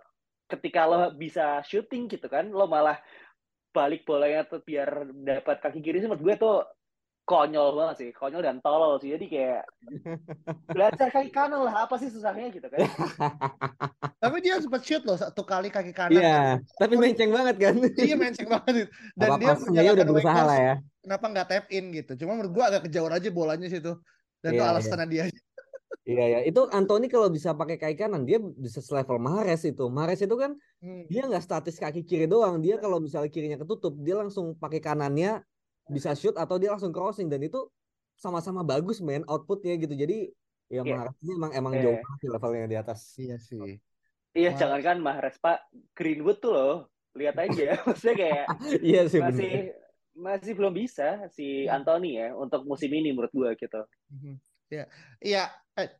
ketika 0.47 0.87
lo 0.87 1.11
bisa 1.15 1.59
shooting 1.67 2.07
gitu 2.07 2.31
kan 2.31 2.47
lo 2.47 2.63
malah 2.69 2.95
balik 3.75 4.07
bolanya 4.07 4.47
tuh 4.47 4.63
biar 4.63 5.11
dapat 5.11 5.59
kaki 5.59 5.83
kiri 5.83 5.99
sih 5.99 6.07
menurut 6.07 6.23
gue 6.23 6.35
tuh 6.39 6.63
konyol 7.25 7.73
banget 7.73 7.95
sih 7.97 8.09
konyol 8.13 8.45
dan 8.45 8.61
tolol 8.61 9.01
sih. 9.01 9.11
Jadi 9.17 9.25
kayak 9.27 9.61
belajar 10.77 11.09
kaki 11.09 11.33
kanan 11.33 11.65
lah 11.65 11.89
apa 11.89 11.97
sih 11.97 12.13
susahnya 12.13 12.53
gitu 12.53 12.69
kan? 12.69 12.85
Tapi 14.23 14.37
dia 14.45 14.61
sempat 14.61 14.85
shoot 14.85 15.01
loh 15.03 15.17
satu 15.17 15.41
kali 15.41 15.73
kaki 15.73 15.91
kanan. 15.91 16.21
Iya 16.21 16.41
tapi 16.77 16.95
menceng 16.95 17.33
banget 17.33 17.55
kan? 17.57 17.75
Iya 17.97 18.15
menceng 18.15 18.47
banget. 18.47 18.87
Dan 19.19 19.29
apa 19.35 19.57
dia 19.73 19.91
udah 19.91 20.05
berusaha 20.05 20.41
lah 20.45 20.57
ya. 20.57 20.75
Kenapa 21.01 21.25
nggak 21.29 21.47
tap 21.49 21.65
in 21.73 21.85
gitu? 21.93 22.13
Cuma 22.21 22.37
menurut 22.37 22.53
gua 22.53 22.65
agak 22.69 22.89
kejauhan 22.89 23.13
aja 23.13 23.29
bolanya 23.29 23.67
situ 23.69 23.93
dan 24.45 24.53
iya, 24.53 24.57
itu 24.61 24.63
alasannya 24.63 25.05
iya. 25.09 25.25
dia. 25.25 25.25
Iya 26.05 26.25
ya, 26.29 26.39
itu 26.45 26.61
Anthony 26.69 27.09
kalau 27.09 27.33
bisa 27.33 27.57
pakai 27.57 27.81
kaki 27.81 27.97
kanan 27.97 28.29
dia 28.29 28.37
bisa 28.37 28.77
selevel 28.77 29.17
Mahrez 29.17 29.65
itu. 29.65 29.89
Mahrez 29.89 30.21
itu 30.21 30.37
kan 30.37 30.53
hmm. 30.85 31.09
dia 31.09 31.25
nggak 31.25 31.41
statis 31.41 31.81
kaki 31.81 32.05
kiri 32.05 32.29
doang. 32.29 32.61
Dia 32.61 32.77
kalau 32.77 33.01
misalnya 33.01 33.33
kirinya 33.33 33.57
ketutup, 33.57 33.97
dia 34.05 34.13
langsung 34.13 34.53
pakai 34.53 34.77
kanannya 34.85 35.41
bisa 35.89 36.11
shoot 36.17 36.35
atau 36.35 36.55
dia 36.57 36.73
langsung 36.73 36.93
crossing 36.93 37.29
dan 37.29 37.41
itu 37.45 37.69
sama-sama 38.15 38.63
bagus 38.63 39.03
men 39.03 39.25
outputnya 39.27 39.77
gitu. 39.77 39.93
Jadi 39.93 40.31
ya 40.71 40.81
yeah. 40.81 40.97
Mahrez 40.97 41.15
emang 41.21 41.51
emang 41.53 41.73
yeah. 41.77 41.83
jauh 41.85 41.97
banget 42.01 42.19
levelnya 42.31 42.65
di 42.67 42.77
atas. 42.77 42.99
Iya 43.17 43.37
sih. 43.37 43.79
Iya, 44.35 44.51
jangan 44.59 44.81
kan 44.83 44.97
Mahrez 44.99 45.39
Pak 45.39 45.71
Greenwood 45.95 46.43
tuh 46.43 46.51
loh. 46.51 46.75
Lihat 47.15 47.39
aja, 47.39 47.79
maksudnya 47.87 48.15
kayak 48.19 48.45
iya 48.91 49.07
sih 49.07 49.23
masih 49.23 49.71
bener 49.71 49.85
masih 50.15 50.55
belum 50.55 50.71
bisa 50.71 51.27
si 51.35 51.67
hmm. 51.67 51.75
Anthony 51.75 52.15
ya 52.15 52.31
untuk 52.31 52.63
musim 52.63 52.87
ini 52.87 53.11
menurut 53.11 53.31
gue 53.35 53.51
gitu. 53.59 53.83
Hmm. 54.07 54.39
Ya, 54.71 54.87
iya. 55.19 55.51
Eh, 55.75 55.91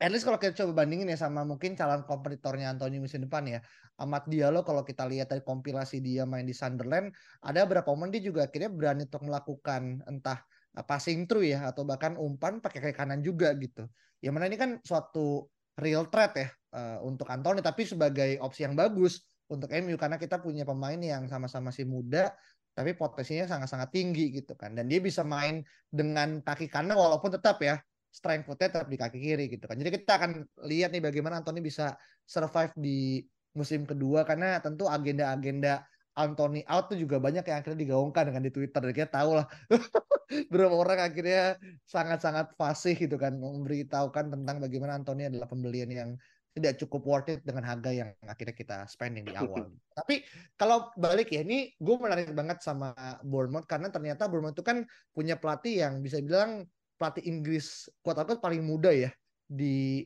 at 0.00 0.08
least 0.08 0.24
kalau 0.24 0.40
kita 0.40 0.64
coba 0.64 0.82
bandingin 0.82 1.12
ya 1.12 1.18
sama 1.20 1.44
mungkin 1.44 1.76
calon 1.76 2.08
kompetitornya 2.08 2.72
Anthony 2.72 3.04
musim 3.04 3.20
depan 3.28 3.44
ya. 3.44 3.60
Amat 4.00 4.32
Diallo 4.32 4.64
kalau 4.64 4.80
kita 4.80 5.04
lihat 5.04 5.28
dari 5.28 5.44
kompilasi 5.44 6.00
dia 6.00 6.24
main 6.24 6.48
di 6.48 6.56
Sunderland, 6.56 7.12
ada 7.44 7.68
beberapa 7.68 7.92
momen 7.92 8.08
dia 8.08 8.24
juga 8.24 8.48
akhirnya 8.48 8.72
berani 8.72 9.04
untuk 9.04 9.28
melakukan 9.28 10.00
entah 10.08 10.40
eh, 10.72 10.84
passing 10.88 11.28
through 11.28 11.44
ya 11.44 11.68
atau 11.68 11.84
bahkan 11.84 12.16
umpan 12.16 12.64
pakai 12.64 12.80
kaki 12.80 12.96
kanan 12.96 13.20
juga 13.20 13.52
gitu. 13.60 13.84
Yang 14.24 14.32
mana 14.32 14.44
ini 14.48 14.56
kan 14.56 14.70
suatu 14.80 15.44
real 15.76 16.08
threat 16.08 16.32
ya 16.36 16.48
uh, 16.76 16.98
untuk 17.04 17.28
Anthony 17.28 17.60
tapi 17.64 17.88
sebagai 17.88 18.36
opsi 18.40 18.64
yang 18.68 18.76
bagus 18.76 19.24
untuk 19.48 19.72
MU 19.72 19.96
karena 19.96 20.20
kita 20.20 20.38
punya 20.38 20.68
pemain 20.68 20.98
yang 21.00 21.26
sama-sama 21.26 21.72
masih 21.72 21.88
muda 21.88 22.30
tapi 22.70 22.94
potensinya 22.94 23.50
sangat-sangat 23.50 23.90
tinggi 23.90 24.30
gitu 24.30 24.54
kan 24.54 24.76
dan 24.76 24.86
dia 24.86 25.02
bisa 25.02 25.26
main 25.26 25.64
dengan 25.90 26.38
kaki 26.44 26.70
kanan 26.70 26.94
walaupun 26.94 27.34
tetap 27.34 27.58
ya 27.64 27.82
strength 28.10 28.46
footnya 28.50 28.68
tetap 28.68 28.88
di 28.90 28.98
kaki 28.98 29.18
kiri 29.18 29.46
gitu 29.46 29.64
kan 29.70 29.78
jadi 29.78 29.90
kita 29.94 30.12
akan 30.18 30.30
lihat 30.66 30.90
nih 30.90 31.02
bagaimana 31.02 31.40
Anthony 31.40 31.62
bisa 31.62 31.94
survive 32.26 32.74
di 32.74 33.22
musim 33.54 33.86
kedua 33.86 34.22
karena 34.26 34.58
tentu 34.62 34.86
agenda-agenda 34.86 35.82
Anthony 36.18 36.66
out 36.66 36.90
tuh 36.90 36.98
juga 36.98 37.22
banyak 37.22 37.46
yang 37.46 37.56
akhirnya 37.62 37.80
digaungkan 37.86 38.30
dengan 38.30 38.42
di 38.42 38.50
Twitter 38.50 38.82
dan 38.82 38.92
kita 38.92 39.10
tahu 39.10 39.38
lah 39.38 39.46
berapa 40.52 40.74
orang 40.74 40.98
akhirnya 41.10 41.58
sangat-sangat 41.86 42.54
fasih 42.54 42.94
gitu 42.98 43.18
kan 43.18 43.38
memberitahukan 43.38 44.30
tentang 44.30 44.56
bagaimana 44.62 44.98
Anthony 44.98 45.30
adalah 45.30 45.46
pembelian 45.46 45.90
yang 45.90 46.10
tidak 46.50 46.82
cukup 46.82 47.02
worth 47.06 47.30
it 47.30 47.40
dengan 47.46 47.62
harga 47.62 47.94
yang 47.94 48.10
akhirnya 48.26 48.54
kita 48.54 48.76
spending 48.90 49.22
di 49.22 49.34
awal. 49.38 49.70
Tapi 49.98 50.26
kalau 50.58 50.90
balik 50.98 51.30
ya, 51.30 51.46
ini 51.46 51.70
gue 51.78 51.96
menarik 51.96 52.34
banget 52.34 52.58
sama 52.58 52.90
Bournemouth 53.22 53.70
karena 53.70 53.86
ternyata 53.86 54.26
Bournemouth 54.26 54.58
itu 54.58 54.66
kan 54.66 54.82
punya 55.14 55.38
pelatih 55.38 55.86
yang 55.86 56.02
bisa 56.02 56.18
bilang 56.18 56.66
pelatih 57.00 57.24
Inggris 57.24 57.88
kuat 58.04 58.20
kuat 58.20 58.44
paling 58.44 58.60
muda 58.60 58.92
ya 58.92 59.08
di 59.48 60.04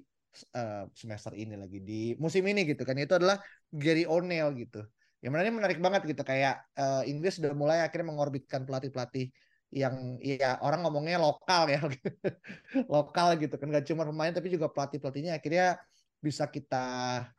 uh, 0.55 0.87
semester 0.95 1.35
ini 1.35 1.59
lagi 1.59 1.83
di 1.83 2.15
musim 2.23 2.47
ini 2.47 2.63
gitu 2.63 2.87
kan. 2.87 2.95
Itu 2.95 3.19
adalah 3.19 3.43
Gary 3.75 4.07
O'Neill 4.07 4.55
gitu. 4.55 4.87
Yang 5.19 5.31
mana 5.35 5.43
ini 5.43 5.55
menarik 5.59 5.79
banget 5.83 6.07
gitu 6.07 6.23
kayak 6.23 6.63
uh, 6.79 7.03
Inggris 7.03 7.43
sudah 7.43 7.51
mulai 7.51 7.83
akhirnya 7.83 8.15
mengorbitkan 8.15 8.63
pelatih-pelatih 8.63 9.35
yang 9.75 10.23
ya 10.23 10.63
orang 10.63 10.87
ngomongnya 10.87 11.19
lokal 11.19 11.67
ya. 11.67 11.83
Lokal 12.95 13.43
gitu 13.43 13.59
kan 13.59 13.75
gak 13.75 13.91
cuma 13.91 14.07
pemain 14.07 14.31
tapi 14.31 14.55
juga 14.55 14.71
pelatih 14.71 15.03
pelatihnya 15.03 15.35
akhirnya 15.43 15.83
bisa 16.23 16.47
kita 16.47 16.87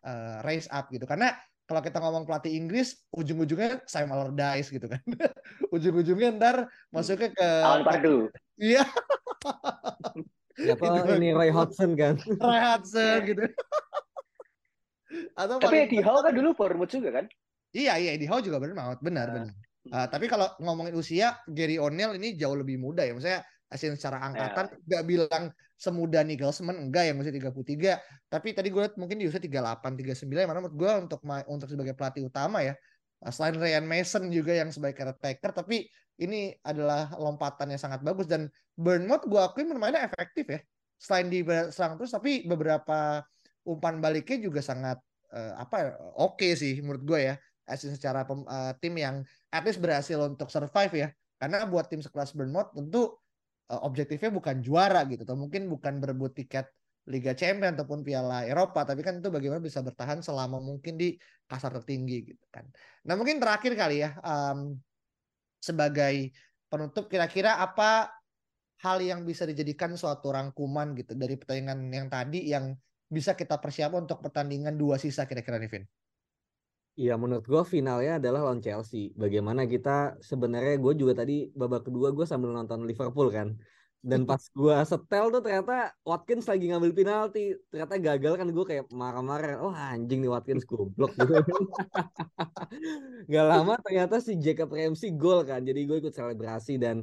uh, 0.03 0.43
raise 0.43 0.67
up 0.67 0.91
gitu. 0.91 1.07
Karena 1.07 1.31
kalau 1.65 1.81
kita 1.81 1.97
ngomong 1.97 2.29
pelatih 2.29 2.53
Inggris 2.53 3.01
ujung-ujungnya 3.09 3.81
Sam 3.89 4.11
Allardyce 4.13 4.69
gitu 4.69 4.85
kan. 4.85 5.01
Ujung-ujungnya 5.75 6.37
ntar 6.37 6.69
masuknya 6.93 7.33
ke 7.33 7.47
Alan 7.65 7.81
Pardew. 7.81 8.29
Iya 8.61 8.85
Ya, 10.55 10.71
ini 11.19 11.35
Roy 11.35 11.51
Hodgson 11.51 11.99
kan? 11.99 12.15
Roy 12.39 12.59
Hodgson 12.63 13.27
gitu. 13.27 13.43
Atau 15.35 15.59
tapi 15.59 15.83
Eddie 15.83 15.99
Howe 15.99 16.23
kan 16.23 16.31
dulu 16.31 16.55
Bournemouth 16.55 16.91
juga 16.91 17.11
kan? 17.11 17.25
Iya 17.75 17.99
iya 17.99 18.15
Eddie 18.15 18.31
Howe 18.31 18.39
juga 18.39 18.63
benar 18.63 18.95
benar 19.03 19.27
benar. 19.35 19.51
Uh, 19.85 20.07
tapi 20.09 20.25
kalau 20.25 20.49
ngomongin 20.63 20.97
usia, 20.97 21.37
Gary 21.45 21.77
O'Neil 21.77 22.17
ini 22.17 22.39
jauh 22.39 22.57
lebih 22.57 22.79
muda 22.79 23.05
ya. 23.05 23.13
Maksudnya 23.13 23.43
asin 23.69 23.97
secara 23.97 24.21
angkatan 24.21 24.71
yeah. 24.71 24.81
nggak 24.87 25.03
bilang 25.05 25.43
semuda 25.75 26.23
Nigelsmann 26.23 26.87
enggak 26.87 27.11
ya 27.11 27.13
masih 27.17 27.35
33 27.35 28.31
tapi 28.31 28.55
tadi 28.55 28.71
gue 28.71 28.79
lihat 28.79 28.95
mungkin 28.95 29.19
di 29.19 29.27
usia 29.27 29.43
38 29.43 29.83
39 29.83 30.47
mana 30.47 30.63
menurut 30.63 30.77
gue 30.77 30.91
untuk 31.03 31.19
untuk 31.51 31.67
sebagai 31.67 31.97
pelatih 31.97 32.23
utama 32.29 32.63
ya 32.63 32.77
selain 33.33 33.57
Ryan 33.57 33.85
Mason 33.85 34.29
juga 34.29 34.53
yang 34.53 34.69
sebagai 34.69 35.01
caretaker 35.01 35.51
tapi 35.53 35.89
ini 36.21 36.55
adalah 36.63 37.11
lompatan 37.19 37.75
yang 37.75 37.81
sangat 37.81 38.01
bagus. 38.05 38.29
Dan 38.29 38.47
Bournemouth 38.75 39.25
gue 39.27 39.41
akui 39.41 39.67
bermainnya 39.67 40.07
efektif 40.07 40.45
ya. 40.47 40.59
Selain 40.95 41.27
di 41.27 41.43
serang 41.73 41.99
terus 41.99 42.13
tapi 42.13 42.47
beberapa 42.47 43.23
umpan 43.67 43.99
baliknya 43.99 44.47
juga 44.47 44.61
sangat 44.61 45.01
uh, 45.33 45.53
apa 45.59 45.75
ya, 45.75 45.89
oke 46.15 46.39
okay 46.39 46.51
sih 46.55 46.79
menurut 46.79 47.03
gue 47.03 47.19
ya. 47.33 47.35
Asin 47.65 47.97
secara 47.97 48.21
pem, 48.29 48.45
uh, 48.45 48.77
tim 48.77 48.93
yang 48.93 49.25
at 49.49 49.65
least 49.65 49.81
berhasil 49.81 50.21
untuk 50.21 50.53
survive 50.53 50.93
ya. 50.93 51.07
Karena 51.41 51.65
buat 51.65 51.89
tim 51.89 51.99
sekelas 51.99 52.31
Bournemouth 52.37 52.71
tentu 52.77 53.11
uh, 53.73 53.81
objektifnya 53.83 54.31
bukan 54.31 54.61
juara 54.61 55.03
gitu 55.09 55.25
atau 55.25 55.35
mungkin 55.35 55.67
bukan 55.67 55.99
berebut 55.99 56.37
tiket 56.37 56.69
Liga 57.05 57.37
Champions 57.37 57.77
ataupun 57.77 58.01
Piala 58.01 58.49
Eropa, 58.49 58.81
tapi 58.81 59.05
kan 59.05 59.21
itu 59.21 59.29
bagaimana 59.29 59.61
bisa 59.61 59.85
bertahan 59.85 60.25
selama 60.25 60.57
mungkin 60.57 60.97
di 60.97 61.13
kasar 61.45 61.77
tertinggi 61.77 62.33
gitu 62.33 62.45
kan. 62.49 62.65
Nah 63.05 63.13
mungkin 63.13 63.37
terakhir 63.37 63.77
kali 63.77 64.01
ya 64.01 64.17
um, 64.25 64.73
sebagai 65.61 66.33
penutup 66.65 67.05
kira-kira 67.05 67.61
apa 67.61 68.09
hal 68.81 68.97
yang 69.01 69.21
bisa 69.21 69.45
dijadikan 69.45 69.93
suatu 69.93 70.33
rangkuman 70.33 70.97
gitu 70.97 71.13
dari 71.13 71.37
pertandingan 71.37 71.79
yang 71.93 72.07
tadi 72.09 72.49
yang 72.49 72.73
bisa 73.05 73.37
kita 73.37 73.61
persiapkan 73.61 74.09
untuk 74.09 74.19
pertandingan 74.25 74.73
dua 74.73 74.97
sisa 74.97 75.29
kira-kira 75.29 75.61
nih 75.61 75.69
Vin? 75.69 75.85
Iya 76.95 77.19
menurut 77.19 77.43
gue 77.43 77.63
finalnya 77.67 78.17
adalah 78.17 78.49
lawan 78.49 78.63
Chelsea. 78.63 79.11
Bagaimana 79.19 79.67
kita 79.67 80.15
sebenarnya 80.23 80.79
gue 80.79 80.93
juga 80.95 81.21
tadi 81.21 81.51
babak 81.51 81.91
kedua 81.91 82.15
gue 82.15 82.23
sambil 82.23 82.55
nonton 82.55 82.87
Liverpool 82.87 83.29
kan. 83.29 83.53
Dan 84.05 84.29
pas 84.29 84.37
gue 84.37 84.75
setel 84.85 85.33
tuh 85.33 85.41
ternyata 85.41 85.89
Watkins 86.05 86.45
lagi 86.45 86.69
ngambil 86.69 86.93
penalti. 86.93 87.57
Ternyata 87.73 87.97
gagal 87.97 88.33
kan 88.37 88.47
gue 88.53 88.65
kayak 88.69 88.85
marah-marah. 88.93 89.57
Oh 89.65 89.73
anjing 89.73 90.21
nih 90.21 90.29
Watkins 90.29 90.61
goblok 90.61 91.09
gitu. 91.17 91.33
Gak 93.33 93.45
lama 93.49 93.81
ternyata 93.81 94.21
si 94.21 94.37
Jacob 94.37 94.69
Ramsey 94.69 95.17
gol 95.17 95.41
kan. 95.41 95.65
Jadi 95.65 95.89
gue 95.89 95.97
ikut 95.97 96.13
selebrasi 96.13 96.77
dan 96.77 97.01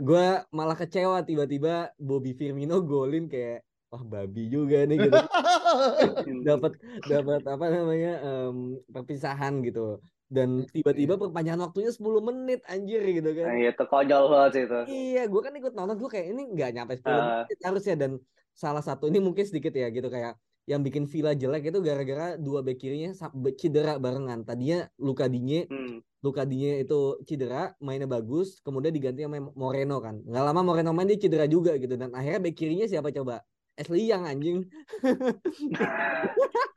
gue 0.00 0.26
malah 0.48 0.80
kecewa 0.80 1.20
tiba-tiba 1.28 1.92
Bobby 2.00 2.32
Firmino 2.32 2.80
golin 2.80 3.28
kayak 3.28 3.68
wah 3.90 4.06
babi 4.06 4.46
juga 4.46 4.86
nih 4.86 5.10
gitu 5.10 5.18
dapat 6.48 6.78
dapat 7.10 7.42
apa 7.42 7.66
namanya 7.74 8.22
um, 8.22 8.78
perpisahan 8.86 9.66
gitu 9.66 9.98
dan 10.30 10.62
tiba-tiba 10.70 11.18
iya. 11.18 11.22
perpanjangan 11.26 11.60
waktunya 11.66 11.90
10 11.90 12.28
menit 12.30 12.60
anjir 12.70 13.02
gitu 13.02 13.30
kan. 13.34 13.50
Iya, 13.50 13.68
itu 13.74 13.84
konyol 13.90 14.24
banget 14.30 14.52
itu. 14.62 14.78
Iya, 14.86 15.22
gue 15.26 15.40
kan 15.42 15.52
ikut 15.58 15.72
nonton 15.74 15.98
gue 15.98 16.10
kayak 16.10 16.26
ini 16.30 16.42
nggak 16.54 16.70
nyampe 16.78 16.94
10 16.94 17.10
uh. 17.10 17.14
menit 17.44 17.58
harusnya 17.66 17.94
dan 17.98 18.10
salah 18.54 18.80
satu 18.80 19.10
ini 19.10 19.18
mungkin 19.18 19.42
sedikit 19.42 19.74
ya 19.74 19.90
gitu 19.90 20.06
kayak 20.06 20.38
yang 20.70 20.86
bikin 20.86 21.10
Villa 21.10 21.34
jelek 21.34 21.74
itu 21.74 21.82
gara-gara 21.82 22.38
dua 22.38 22.62
back 22.62 22.78
kirinya 22.78 23.10
cedera 23.58 23.98
barengan. 23.98 24.46
Tadinya 24.46 24.86
Luka 25.02 25.26
Digne, 25.26 25.66
hmm. 25.66 26.22
Luka 26.22 26.46
Digne 26.46 26.86
itu 26.86 27.18
cedera, 27.26 27.74
mainnya 27.82 28.06
bagus, 28.06 28.62
kemudian 28.62 28.94
diganti 28.94 29.26
sama 29.26 29.50
Moreno 29.58 29.98
kan. 29.98 30.22
Nggak 30.22 30.44
lama 30.46 30.60
Moreno 30.62 30.94
main 30.94 31.10
dia 31.10 31.18
cedera 31.18 31.50
juga 31.50 31.74
gitu 31.74 31.98
dan 31.98 32.14
akhirnya 32.14 32.38
back 32.38 32.54
kirinya 32.54 32.86
siapa 32.86 33.10
coba? 33.10 33.42
Ashley 33.74 34.06
yang 34.06 34.28
anjing. 34.28 34.70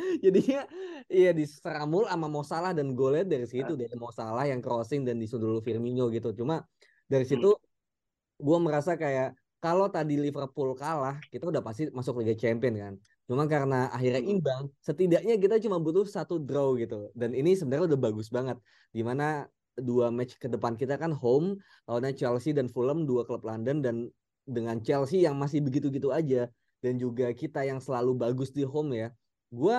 Jadinya 0.24 0.64
iya 1.06 1.30
diseramul 1.36 2.08
sama 2.08 2.26
Mo 2.26 2.42
Salah 2.42 2.72
dan 2.72 2.96
golnya 2.96 3.24
dari 3.26 3.46
situ 3.46 3.76
dari 3.76 3.92
Mo 3.96 4.08
Salah 4.10 4.48
yang 4.48 4.64
crossing 4.64 5.04
dan 5.04 5.20
disundul 5.20 5.60
Firmino 5.60 6.08
gitu. 6.08 6.32
Cuma 6.32 6.64
dari 7.06 7.26
situ 7.28 7.52
hmm. 7.52 8.40
gue 8.40 8.58
merasa 8.60 8.96
kayak 8.96 9.36
kalau 9.60 9.92
tadi 9.92 10.16
Liverpool 10.16 10.72
kalah, 10.72 11.20
kita 11.28 11.52
udah 11.52 11.60
pasti 11.60 11.92
masuk 11.92 12.24
Liga 12.24 12.32
Champion 12.32 12.74
kan. 12.80 12.94
Cuma 13.28 13.44
karena 13.44 13.92
akhirnya 13.92 14.24
hmm. 14.24 14.32
imbang, 14.32 14.62
setidaknya 14.80 15.36
kita 15.36 15.60
cuma 15.60 15.76
butuh 15.76 16.08
satu 16.08 16.40
draw 16.40 16.72
gitu. 16.80 17.12
Dan 17.12 17.36
ini 17.36 17.52
sebenarnya 17.52 17.92
udah 17.92 18.00
bagus 18.00 18.32
banget. 18.32 18.56
Di 18.88 19.04
mana 19.04 19.44
dua 19.76 20.08
match 20.08 20.40
ke 20.40 20.48
depan 20.48 20.76
kita 20.76 20.96
kan 21.00 21.12
home 21.14 21.56
lawannya 21.88 22.12
Chelsea 22.16 22.52
dan 22.52 22.68
Fulham 22.68 23.08
dua 23.08 23.24
klub 23.24 23.44
London 23.46 23.80
dan 23.80 23.96
dengan 24.44 24.82
Chelsea 24.82 25.24
yang 25.24 25.38
masih 25.38 25.62
begitu-gitu 25.62 26.10
aja 26.10 26.50
dan 26.80 26.96
juga 26.96 27.30
kita 27.36 27.62
yang 27.64 27.78
selalu 27.78 28.16
bagus 28.16 28.50
di 28.50 28.64
home 28.64 28.96
ya, 28.96 29.08
gue 29.50 29.78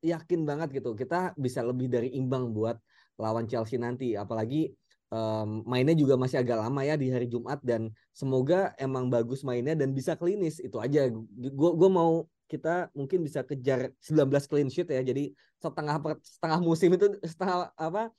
yakin 0.00 0.40
banget 0.48 0.82
gitu 0.82 0.96
kita 0.96 1.36
bisa 1.36 1.60
lebih 1.60 1.92
dari 1.92 2.16
imbang 2.16 2.50
buat 2.56 2.80
lawan 3.20 3.44
Chelsea 3.44 3.76
nanti. 3.76 4.16
Apalagi 4.16 4.72
um, 5.12 5.62
mainnya 5.68 5.92
juga 5.92 6.16
masih 6.16 6.40
agak 6.40 6.58
lama 6.64 6.80
ya 6.82 6.96
di 6.96 7.12
hari 7.12 7.28
Jumat 7.28 7.60
dan 7.60 7.92
semoga 8.16 8.72
emang 8.80 9.12
bagus 9.12 9.44
mainnya 9.44 9.76
dan 9.76 9.92
bisa 9.92 10.16
klinis 10.16 10.58
itu 10.58 10.80
aja. 10.80 11.12
Gue 11.36 11.70
gue 11.76 11.90
mau 11.92 12.24
kita 12.48 12.92
mungkin 12.92 13.24
bisa 13.24 13.44
kejar 13.44 13.92
19 14.00 14.48
clean 14.48 14.68
sheet 14.72 14.88
ya. 14.88 15.04
Jadi 15.04 15.32
setengah 15.60 15.96
setengah 16.24 16.60
musim 16.64 16.90
itu 16.96 17.06
setengah 17.22 17.70
apa 17.76 18.10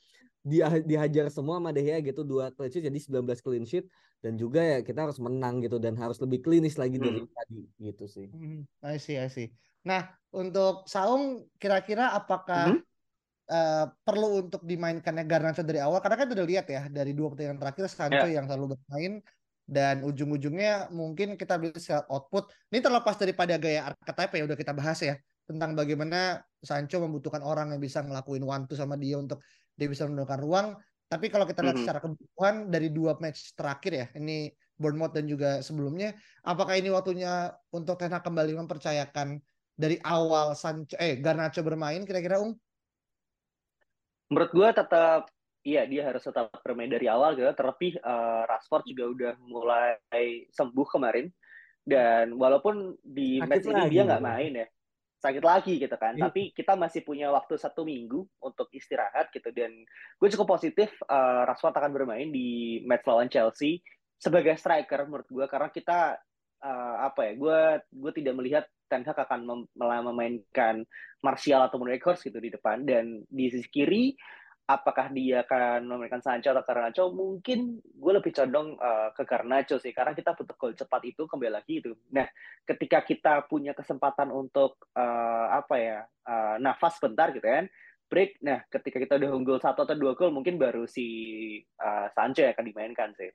dia 0.44 0.68
dihajar 0.84 1.32
semua 1.32 1.58
sama 1.58 1.72
Dehya 1.72 2.04
gitu 2.04 2.28
dua 2.28 2.52
clean 2.52 2.68
sheet 2.68 2.84
jadi 2.92 3.00
19 3.00 3.40
clean 3.40 3.64
sheet 3.64 3.88
dan 4.20 4.36
juga 4.36 4.60
ya 4.60 4.80
kita 4.84 5.08
harus 5.08 5.20
menang 5.24 5.64
gitu 5.64 5.80
dan 5.80 5.96
harus 5.96 6.20
lebih 6.20 6.44
klinis 6.44 6.76
lagi 6.76 7.00
hmm. 7.00 7.04
dari 7.04 7.22
tadi 7.28 7.62
gitu 7.80 8.06
sih. 8.08 8.28
Hmm, 8.28 8.68
I 8.84 9.00
see, 9.00 9.16
I 9.16 9.32
see. 9.32 9.52
Nah, 9.88 10.08
untuk 10.36 10.88
Saung 10.88 11.48
kira-kira 11.60 12.12
apakah 12.16 12.76
hmm? 12.76 12.82
uh, 13.52 13.86
perlu 14.04 14.48
untuk 14.48 14.64
dimainkannya 14.64 15.24
Garnacho 15.28 15.64
dari 15.64 15.80
awal? 15.80 16.00
Karena 16.00 16.20
kan 16.24 16.28
udah 16.32 16.46
lihat 16.48 16.68
ya 16.72 16.88
dari 16.88 17.12
dua 17.12 17.32
pertandingan 17.32 17.60
terakhir 17.60 17.88
Sancho 17.92 18.28
yeah. 18.28 18.40
yang 18.40 18.46
selalu 18.48 18.76
bermain 18.76 19.20
dan 19.64 20.04
ujung-ujungnya 20.04 20.92
mungkin 20.92 21.36
kita 21.40 21.56
bisa 21.60 22.04
output. 22.08 22.52
Ini 22.72 22.84
terlepas 22.84 23.16
daripada 23.16 23.56
gaya 23.56 23.92
archetype 23.92 24.32
ya 24.40 24.44
udah 24.48 24.58
kita 24.60 24.72
bahas 24.76 25.00
ya 25.04 25.16
tentang 25.44 25.76
bagaimana 25.76 26.40
Sancho 26.64 27.04
membutuhkan 27.04 27.44
orang 27.44 27.76
yang 27.76 27.82
bisa 27.84 28.00
ngelakuin 28.02 28.44
one 28.44 28.64
two 28.68 28.80
sama 28.80 28.96
dia 28.96 29.20
untuk 29.20 29.44
dia 29.76 29.88
bisa 29.92 30.08
menentukan 30.08 30.40
ruang 30.40 30.68
tapi 31.14 31.30
kalau 31.30 31.46
kita 31.46 31.62
lihat 31.62 31.78
mm 31.78 31.78
-hmm. 31.78 31.86
secara 31.86 32.00
kebutuhan 32.02 32.56
dari 32.74 32.90
dua 32.90 33.14
match 33.22 33.54
terakhir 33.54 33.92
ya, 33.94 34.08
ini 34.18 34.50
Bournemouth 34.74 35.14
dan 35.14 35.30
juga 35.30 35.62
sebelumnya, 35.62 36.18
apakah 36.42 36.74
ini 36.74 36.90
waktunya 36.90 37.54
untuk 37.70 38.02
Ten 38.02 38.10
Hag 38.10 38.26
kembali 38.26 38.58
mempercayakan 38.66 39.38
dari 39.78 40.02
awal 40.02 40.58
Sancho 40.58 40.98
eh 40.98 41.22
Garnacho 41.22 41.62
bermain 41.62 42.02
kira-kira 42.02 42.42
Ung? 42.42 42.58
Menurut 44.34 44.50
gue 44.50 44.70
tetap 44.74 45.30
iya 45.62 45.86
dia 45.86 46.10
harus 46.10 46.26
tetap 46.26 46.50
bermain 46.66 46.90
dari 46.90 47.06
awal 47.06 47.38
gitu. 47.38 47.46
Terlebih 47.54 48.02
uh, 48.02 48.50
Rashford 48.50 48.90
juga 48.90 49.04
udah 49.14 49.34
mulai 49.46 50.50
sembuh 50.50 50.88
kemarin 50.90 51.30
dan 51.86 52.34
walaupun 52.34 52.98
di 53.06 53.38
Sakit 53.38 53.50
match 53.54 53.70
ini 53.70 53.82
dia 53.94 54.02
nggak 54.02 54.24
main 54.26 54.54
ya 54.66 54.68
sakit 55.24 55.44
lagi 55.44 55.80
gitu 55.80 55.96
kan. 55.96 56.20
Iya. 56.20 56.28
Tapi 56.28 56.52
kita 56.52 56.76
masih 56.76 57.08
punya 57.08 57.32
waktu 57.32 57.56
satu 57.56 57.88
minggu 57.88 58.28
untuk 58.44 58.68
istirahat 58.76 59.32
gitu 59.32 59.48
dan 59.56 59.72
gue 60.20 60.30
cukup 60.36 60.60
positif 60.60 60.92
uh, 61.08 61.48
Rashford 61.48 61.80
akan 61.80 61.96
bermain 61.96 62.28
di 62.28 62.84
match 62.84 63.08
lawan 63.08 63.32
Chelsea 63.32 63.80
sebagai 64.20 64.60
striker 64.60 65.08
menurut 65.08 65.28
gue 65.32 65.46
karena 65.48 65.72
kita 65.72 66.20
uh, 66.64 66.96
apa 67.08 67.32
ya 67.32 67.34
gue 67.40 67.60
gue 67.92 68.12
tidak 68.20 68.34
melihat 68.36 68.66
Ten 68.92 69.08
Hag 69.08 69.16
akan 69.16 69.40
mem 69.48 69.60
memainkan 69.80 70.84
Martial 71.24 71.66
atau 71.66 71.80
Weghorst 71.80 72.28
gitu 72.28 72.38
di 72.44 72.52
depan 72.52 72.84
dan 72.84 73.24
di 73.32 73.48
sisi 73.48 73.68
kiri 73.72 74.16
apakah 74.64 75.12
dia 75.12 75.44
akan 75.44 75.84
memberikan 75.84 76.24
Sancho 76.24 76.56
atau 76.56 76.64
Garnacho 76.64 77.12
mungkin 77.12 77.84
gue 77.84 78.14
lebih 78.16 78.32
condong 78.32 78.80
uh, 78.80 79.12
ke 79.12 79.28
Garnacho 79.28 79.76
sih 79.76 79.92
karena 79.92 80.16
kita 80.16 80.32
butuh 80.40 80.56
gol 80.56 80.72
cepat 80.72 81.04
itu 81.04 81.28
kembali 81.28 81.52
lagi 81.52 81.84
itu 81.84 81.92
nah 82.16 82.24
ketika 82.64 83.04
kita 83.04 83.44
punya 83.52 83.76
kesempatan 83.76 84.32
untuk 84.32 84.80
uh, 84.96 85.48
apa 85.52 85.76
ya 85.76 86.00
uh, 86.24 86.56
nafas 86.64 86.96
bentar 87.04 87.36
gitu 87.36 87.44
kan 87.44 87.68
break 88.08 88.40
nah 88.40 88.64
ketika 88.72 89.04
kita 89.04 89.20
udah 89.20 89.30
unggul 89.36 89.60
satu 89.60 89.84
atau 89.84 90.00
dua 90.00 90.16
gol 90.16 90.32
mungkin 90.32 90.56
baru 90.56 90.88
si 90.88 91.06
uh, 91.84 92.08
Sancho 92.16 92.48
yang 92.48 92.56
akan 92.56 92.68
dimainkan 92.68 93.12
sih 93.20 93.32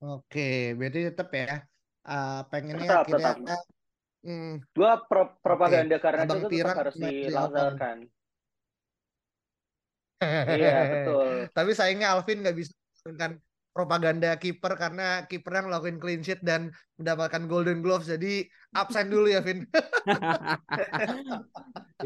Oke, 0.00 0.72
berarti 0.80 1.12
tetap 1.12 1.28
ya 1.28 1.60
uh, 2.08 2.40
pengennya 2.48 2.88
tetap, 2.88 3.04
akhirnya 3.04 3.36
tetap. 3.44 3.79
Hmm. 4.20 4.60
Gua 4.76 5.00
pro 5.08 5.32
propaganda 5.40 5.96
okay. 5.96 6.04
karena 6.04 6.22
itu 6.28 6.48
tetap 6.52 6.76
harus 6.76 6.96
dilaksanakan. 6.96 7.96
Iya, 10.20 10.76
betul. 10.92 11.28
Tapi 11.56 11.70
sayangnya 11.72 12.12
Alvin 12.12 12.44
nggak 12.44 12.56
bisa 12.56 12.76
kan 13.16 13.40
propaganda 13.72 14.36
kiper 14.36 14.76
karena 14.76 15.24
kiper 15.24 15.52
yang 15.56 15.72
ngelakuin 15.72 15.96
clean 15.96 16.20
sheet 16.20 16.44
dan 16.44 16.68
mendapatkan 17.00 17.48
golden 17.48 17.80
gloves. 17.80 18.12
Jadi 18.12 18.44
absen 18.76 19.08
dulu 19.08 19.32
ya, 19.32 19.40
Vin. 19.40 19.64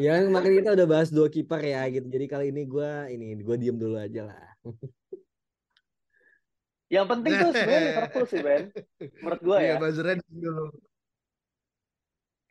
ya 0.05 0.23
kemarin 0.23 0.53
kita 0.63 0.71
udah 0.79 0.87
bahas 0.87 1.11
dua 1.11 1.27
kiper 1.27 1.59
ya 1.59 1.83
gitu. 1.91 2.07
Jadi 2.07 2.27
kali 2.31 2.55
ini 2.55 2.63
gue 2.71 2.91
ini 3.11 3.35
gue 3.43 3.57
diem 3.59 3.75
dulu 3.75 3.99
aja 3.99 4.31
lah. 4.31 4.47
Yang 6.93 7.07
penting 7.11 7.33
tuh 7.35 7.51
sebenarnya 7.51 7.83
Liverpool 7.91 8.25
sih 8.31 8.41
Ben. 8.45 8.63
Menurut 9.19 9.41
gue 9.43 9.57
Iya, 9.59 9.75
ya. 9.75 9.81
buzzernya 9.83 10.17
dulu. 10.31 10.71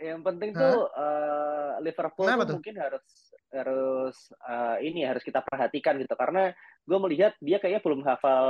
Yang 0.03 0.21
penting 0.27 0.49
tuh 0.51 0.91
uh, 0.91 1.79
Liverpool 1.79 2.27
Kenapa 2.27 2.43
tuh 2.43 2.49
tuh? 2.51 2.55
mungkin 2.59 2.75
harus 2.75 3.05
harus 3.53 4.17
uh, 4.49 4.81
ini 4.81 5.05
harus 5.05 5.21
kita 5.21 5.45
perhatikan 5.45 5.95
gitu 6.01 6.17
karena 6.17 6.49
gue 6.83 6.97
melihat 6.99 7.37
dia 7.37 7.61
kayaknya 7.61 7.85
belum 7.85 8.01
hafal 8.01 8.45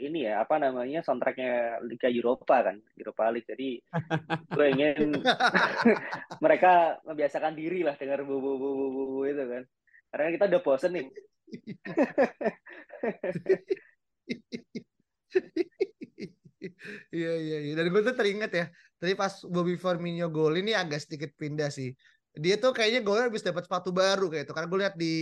ini 0.00 0.26
ya 0.26 0.40
apa 0.42 0.56
namanya 0.56 1.04
soundtracknya 1.04 1.84
Liga 1.84 2.08
Eropa 2.08 2.64
kan 2.64 2.80
Eropa 2.96 3.28
League 3.30 3.46
jadi 3.46 3.78
gue 4.56 4.66
ingin 4.72 5.20
mereka 6.44 6.98
membiasakan 7.04 7.52
diri 7.52 7.84
lah 7.84 8.00
dengar 8.00 8.24
bu 8.24 8.40
bu 8.40 8.56
bu 8.56 8.68
bu 8.74 8.86
bu 8.90 9.02
bu 9.12 9.20
itu 9.28 9.44
kan 9.44 9.62
karena 10.10 10.28
kita 10.34 10.44
udah 10.50 10.62
bosen 10.64 10.92
nih 10.96 11.06
Iya 17.10 17.32
iya 17.40 17.58
iya. 17.64 17.72
Dan 17.72 17.88
gue 17.88 18.02
tuh 18.04 18.12
teringat 18.12 18.52
ya. 18.52 18.66
Tadi 19.00 19.16
pas 19.16 19.32
Bobby 19.48 19.80
Firmino 19.80 20.28
gol 20.28 20.60
ini 20.60 20.76
agak 20.76 21.08
sedikit 21.08 21.32
pindah 21.40 21.72
sih. 21.72 21.96
Dia 22.36 22.60
tuh 22.60 22.76
kayaknya 22.76 23.00
golnya 23.00 23.32
habis 23.32 23.40
dapat 23.40 23.64
sepatu 23.64 23.90
baru 23.90 24.28
kayak 24.28 24.44
itu. 24.44 24.52
Karena 24.52 24.68
gue 24.68 24.78
lihat 24.84 24.94
di 25.00 25.12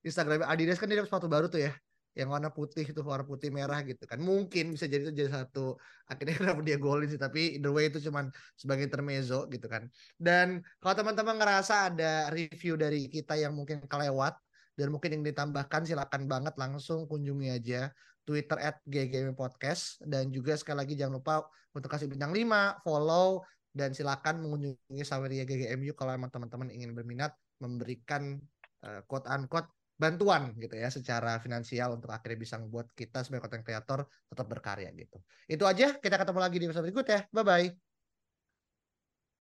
Instagram 0.00 0.48
Adidas 0.48 0.80
kan 0.80 0.88
dia 0.88 1.04
dapat 1.04 1.12
sepatu 1.12 1.28
baru 1.28 1.46
tuh 1.52 1.60
ya. 1.68 1.72
Yang 2.16 2.28
warna 2.32 2.48
putih 2.48 2.88
itu 2.88 3.00
warna 3.04 3.28
putih 3.28 3.52
merah 3.52 3.84
gitu 3.84 4.08
kan. 4.08 4.16
Mungkin 4.16 4.72
bisa 4.72 4.88
jadi 4.88 5.04
itu 5.04 5.12
jadi 5.12 5.30
satu 5.44 5.76
akhirnya 6.08 6.34
kenapa 6.40 6.64
dia 6.64 6.80
golin 6.80 7.12
sih. 7.12 7.20
Tapi 7.20 7.60
either 7.60 7.70
way 7.76 7.92
itu 7.92 8.00
cuman 8.08 8.32
sebagai 8.56 8.88
intermezzo 8.88 9.44
gitu 9.52 9.68
kan. 9.68 9.84
Dan 10.16 10.64
kalau 10.80 10.96
teman-teman 10.96 11.36
ngerasa 11.36 11.92
ada 11.92 12.32
review 12.32 12.80
dari 12.80 13.04
kita 13.12 13.36
yang 13.36 13.52
mungkin 13.52 13.84
kelewat 13.84 14.32
dan 14.80 14.88
mungkin 14.88 15.20
yang 15.20 15.24
ditambahkan 15.28 15.84
silakan 15.84 16.24
banget 16.24 16.56
langsung 16.56 17.04
kunjungi 17.04 17.52
aja 17.52 17.92
Twitter 18.26 18.58
at 18.58 18.82
GGM 18.84 19.38
Podcast 19.38 20.02
dan 20.02 20.34
juga 20.34 20.58
sekali 20.58 20.82
lagi 20.82 20.98
jangan 20.98 21.22
lupa 21.22 21.46
untuk 21.72 21.86
kasih 21.86 22.10
bintang 22.10 22.34
5, 22.34 22.82
follow 22.82 23.46
dan 23.70 23.94
silakan 23.94 24.42
mengunjungi 24.42 25.04
Saweria 25.04 25.46
GGMU 25.46 25.94
kalau 25.94 26.16
emang 26.16 26.32
teman-teman 26.32 26.72
ingin 26.74 26.96
berminat 26.96 27.36
memberikan 27.62 28.40
uh, 28.82 29.00
quote 29.06 29.28
unquote 29.28 29.70
bantuan 29.96 30.52
gitu 30.60 30.76
ya 30.76 30.92
secara 30.92 31.40
finansial 31.40 31.96
untuk 31.96 32.12
akhirnya 32.12 32.36
bisa 32.36 32.60
membuat 32.60 32.92
kita 32.92 33.24
sebagai 33.24 33.48
content 33.48 33.64
creator 33.64 34.04
tetap 34.28 34.46
berkarya 34.48 34.92
gitu. 34.92 35.16
Itu 35.48 35.64
aja, 35.64 35.96
kita 35.96 36.20
ketemu 36.20 36.40
lagi 36.40 36.56
di 36.60 36.64
episode 36.68 36.84
berikut 36.84 37.06
ya. 37.08 37.20
Bye 37.32 37.44
bye. 37.44 37.85